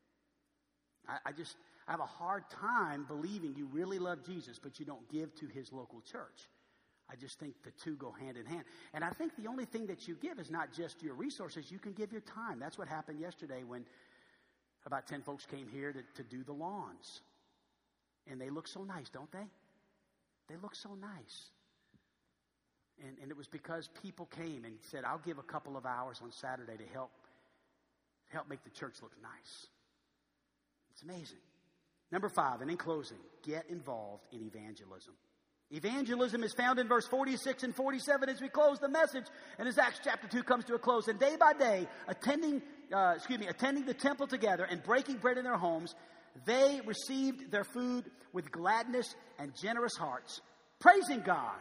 [1.09, 1.57] I, I, just
[1.89, 5.47] I have a hard time believing you really love Jesus, but you don't give to
[5.47, 6.49] his local church.
[7.11, 8.64] I just think the two go hand in hand.
[8.95, 11.79] And I think the only thing that you give is not just your resources, you
[11.79, 12.61] can give your time.
[12.61, 13.85] That's what happened yesterday when
[14.87, 17.23] about 10 folks came here to, to do the lawns.
[18.31, 19.47] And they look so nice, don't they?
[20.49, 21.51] They look so nice.
[23.07, 26.20] And, and it was because people came and said, I'll give a couple of hours
[26.22, 27.11] on Saturday to help,
[28.28, 29.66] help make the church look nice.
[30.92, 31.38] It's amazing.
[32.12, 35.14] Number five, and in closing, get involved in evangelism.
[35.70, 39.26] Evangelism is found in verse 46 and 47 as we close the message
[39.57, 41.07] and as Acts chapter 2 comes to a close.
[41.07, 42.61] And day by day, attending,
[42.92, 45.94] uh, excuse me, attending the temple together and breaking bread in their homes,
[46.44, 50.40] they received their food with gladness and generous hearts,
[50.80, 51.61] praising God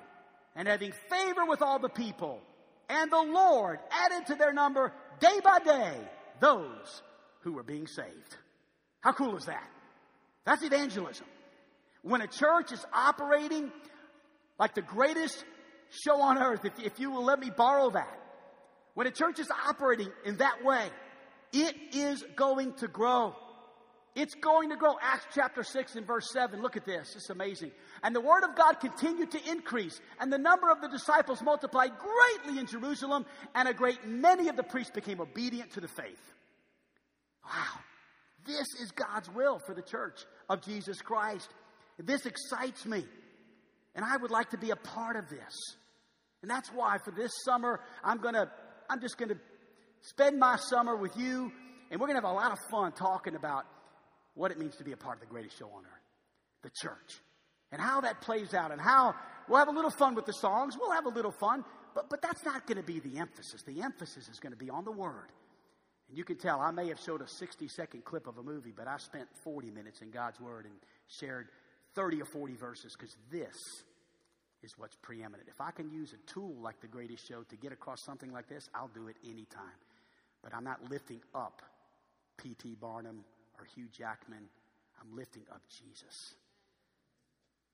[0.56, 2.42] and having favor with all the people.
[2.90, 5.98] And the Lord added to their number day by day
[6.40, 7.02] those
[7.42, 8.38] who were being saved.
[9.02, 9.68] How cool is that?
[10.46, 11.28] That's evangelism.
[12.02, 13.72] When a church is operating
[14.58, 15.44] like the greatest
[15.90, 18.20] show on earth, if, if you will let me borrow that,
[18.94, 20.90] when a church is operating in that way,
[21.54, 23.36] it is going to grow.
[24.20, 24.96] It's going to grow.
[25.02, 26.62] Acts chapter 6 and verse 7.
[26.62, 27.16] Look at this.
[27.16, 27.72] It's amazing.
[28.04, 31.92] And the word of God continued to increase, and the number of the disciples multiplied
[31.98, 36.22] greatly in Jerusalem, and a great many of the priests became obedient to the faith.
[37.46, 37.80] Wow.
[38.46, 41.48] This is God's will for the church of Jesus Christ.
[41.98, 43.06] This excites me.
[43.96, 45.78] And I would like to be a part of this.
[46.42, 48.52] And that's why for this summer, I'm going to,
[48.90, 49.38] I'm just going to
[50.02, 51.54] spend my summer with you,
[51.90, 53.66] and we're going to have a lot of fun talking about
[54.40, 56.08] what it means to be a part of the greatest show on earth,
[56.64, 57.20] the church,
[57.74, 59.14] and how that plays out, and how
[59.50, 60.78] we'll have a little fun with the songs.
[60.80, 63.62] We'll have a little fun, but, but that's not going to be the emphasis.
[63.64, 65.28] The emphasis is going to be on the Word.
[66.08, 68.74] And you can tell I may have showed a 60 second clip of a movie,
[68.76, 70.74] but I spent 40 minutes in God's Word and
[71.08, 71.50] shared
[71.96, 73.56] 30 or 40 verses because this
[74.64, 75.50] is what's preeminent.
[75.50, 78.48] If I can use a tool like the greatest show to get across something like
[78.48, 79.80] this, I'll do it anytime.
[80.42, 81.62] But I'm not lifting up
[82.38, 82.78] P.T.
[82.80, 83.26] Barnum
[83.60, 84.50] or Hugh Jackman.
[85.02, 86.34] I'm lifting up Jesus.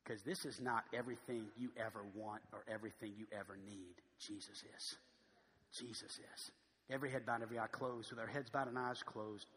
[0.04, 3.96] Because this is not everything you ever want or everything you ever need.
[4.20, 4.96] Jesus is.
[5.80, 6.52] Jesus is.
[6.92, 9.48] Every head bowed, every eye closed, with our heads bowed and eyes closed.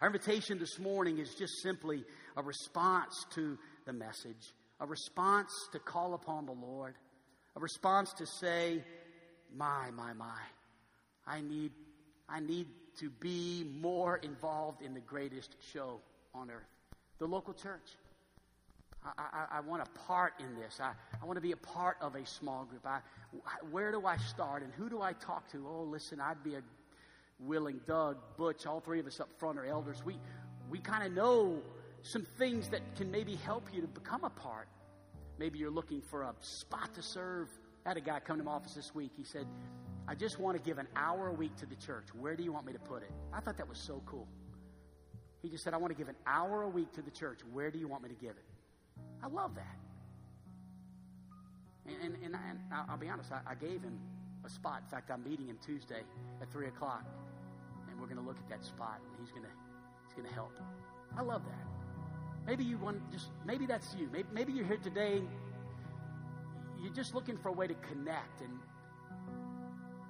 [0.00, 2.04] Our invitation this morning is just simply
[2.36, 6.94] a response to the message, a response to call upon the Lord,
[7.56, 8.82] a response to say,
[9.56, 10.40] My, my, my,
[11.26, 11.72] I need,
[12.28, 12.66] I need
[12.98, 16.00] to be more involved in the greatest show
[16.34, 16.68] on earth,
[17.18, 17.96] the local church.
[19.04, 20.78] I, I, I, want a part in this.
[20.80, 22.86] I, I want to be a part of a small group.
[22.86, 23.00] I,
[23.70, 25.66] where do I start and who do I talk to?
[25.66, 26.62] Oh, listen, I'd be a
[27.40, 30.04] willing, Doug, Butch, all three of us up front are elders.
[30.04, 30.18] We,
[30.70, 31.60] we kind of know
[32.02, 34.68] some things that can maybe help you to become a part.
[35.38, 37.48] Maybe you're looking for a spot to serve.
[37.84, 39.12] I had a guy come to my office this week.
[39.16, 39.46] He said,
[40.08, 42.08] I just want to give an hour a week to the church.
[42.18, 43.10] Where do you want me to put it?
[43.32, 44.26] I thought that was so cool.
[45.42, 47.40] He just said, I want to give an hour a week to the church.
[47.52, 48.44] Where do you want me to give it?
[49.22, 49.76] I love that.
[51.86, 53.98] And, and, and, and I'll be honest, I, I, gave him
[54.44, 54.82] a spot.
[54.84, 56.02] In fact, I'm meeting him Tuesday
[56.40, 57.04] at 3 o'clock,
[57.90, 59.50] and we're going to look at that spot, and he's going to
[60.06, 60.52] he's going to help.
[61.18, 61.66] I love that.
[62.46, 64.08] Maybe you want just, maybe that's you.
[64.12, 65.22] Maybe, maybe you're here today,
[66.80, 68.58] you're just looking for a way to connect, and,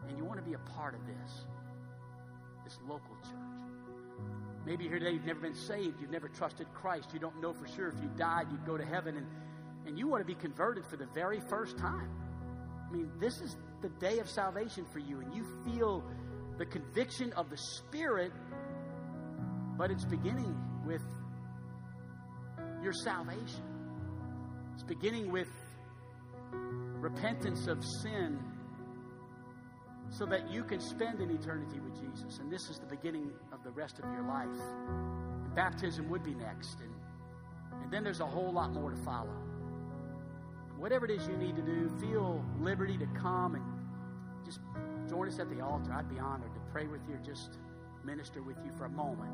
[0.08, 1.44] and you want to be a part of this,
[2.64, 3.52] this local church.
[4.64, 7.52] Maybe you're here today, you've never been saved, you've never trusted Christ, you don't know
[7.52, 9.26] for sure if you died, you'd go to heaven, and,
[9.86, 12.08] and you want to be converted for the very first time.
[12.88, 16.04] I mean, this is the day of salvation for you, and you feel
[16.58, 18.32] the conviction of the Spirit,
[19.76, 20.54] but it's beginning
[20.86, 21.02] with
[22.82, 23.62] your salvation.
[24.74, 25.48] It's beginning with
[26.52, 28.38] repentance of sin
[30.12, 32.38] so that you can spend an eternity with Jesus.
[32.38, 34.60] And this is the beginning of the rest of your life.
[35.54, 36.80] Baptism would be next.
[36.80, 36.92] And,
[37.82, 39.34] and then there's a whole lot more to follow.
[40.82, 43.64] whatever it is you need to do, feel liberty to come and
[44.44, 44.58] just
[45.08, 45.92] join us at the altar.
[45.92, 47.58] I'd be honored to pray with you, or just
[48.04, 49.30] minister with you for a moment.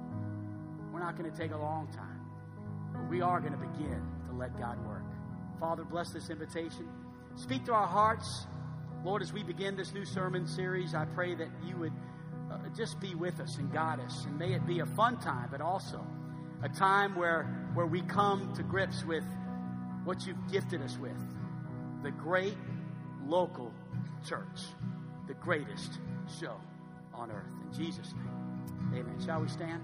[0.93, 2.20] We're not going to take a long time,
[2.93, 5.05] but we are going to begin to let God work.
[5.59, 6.87] Father, bless this invitation.
[7.35, 8.47] Speak to our hearts.
[9.05, 11.92] Lord, as we begin this new sermon series, I pray that you would
[12.51, 14.24] uh, just be with us and guide us.
[14.24, 16.05] And may it be a fun time, but also
[16.62, 17.44] a time where,
[17.74, 19.24] where we come to grips with
[20.05, 21.16] what you've gifted us with
[22.03, 22.57] the great
[23.26, 23.72] local
[24.26, 24.66] church,
[25.26, 25.99] the greatest
[26.40, 26.57] show
[27.14, 27.44] on earth.
[27.62, 29.16] In Jesus' name, amen.
[29.24, 29.82] Shall we stand?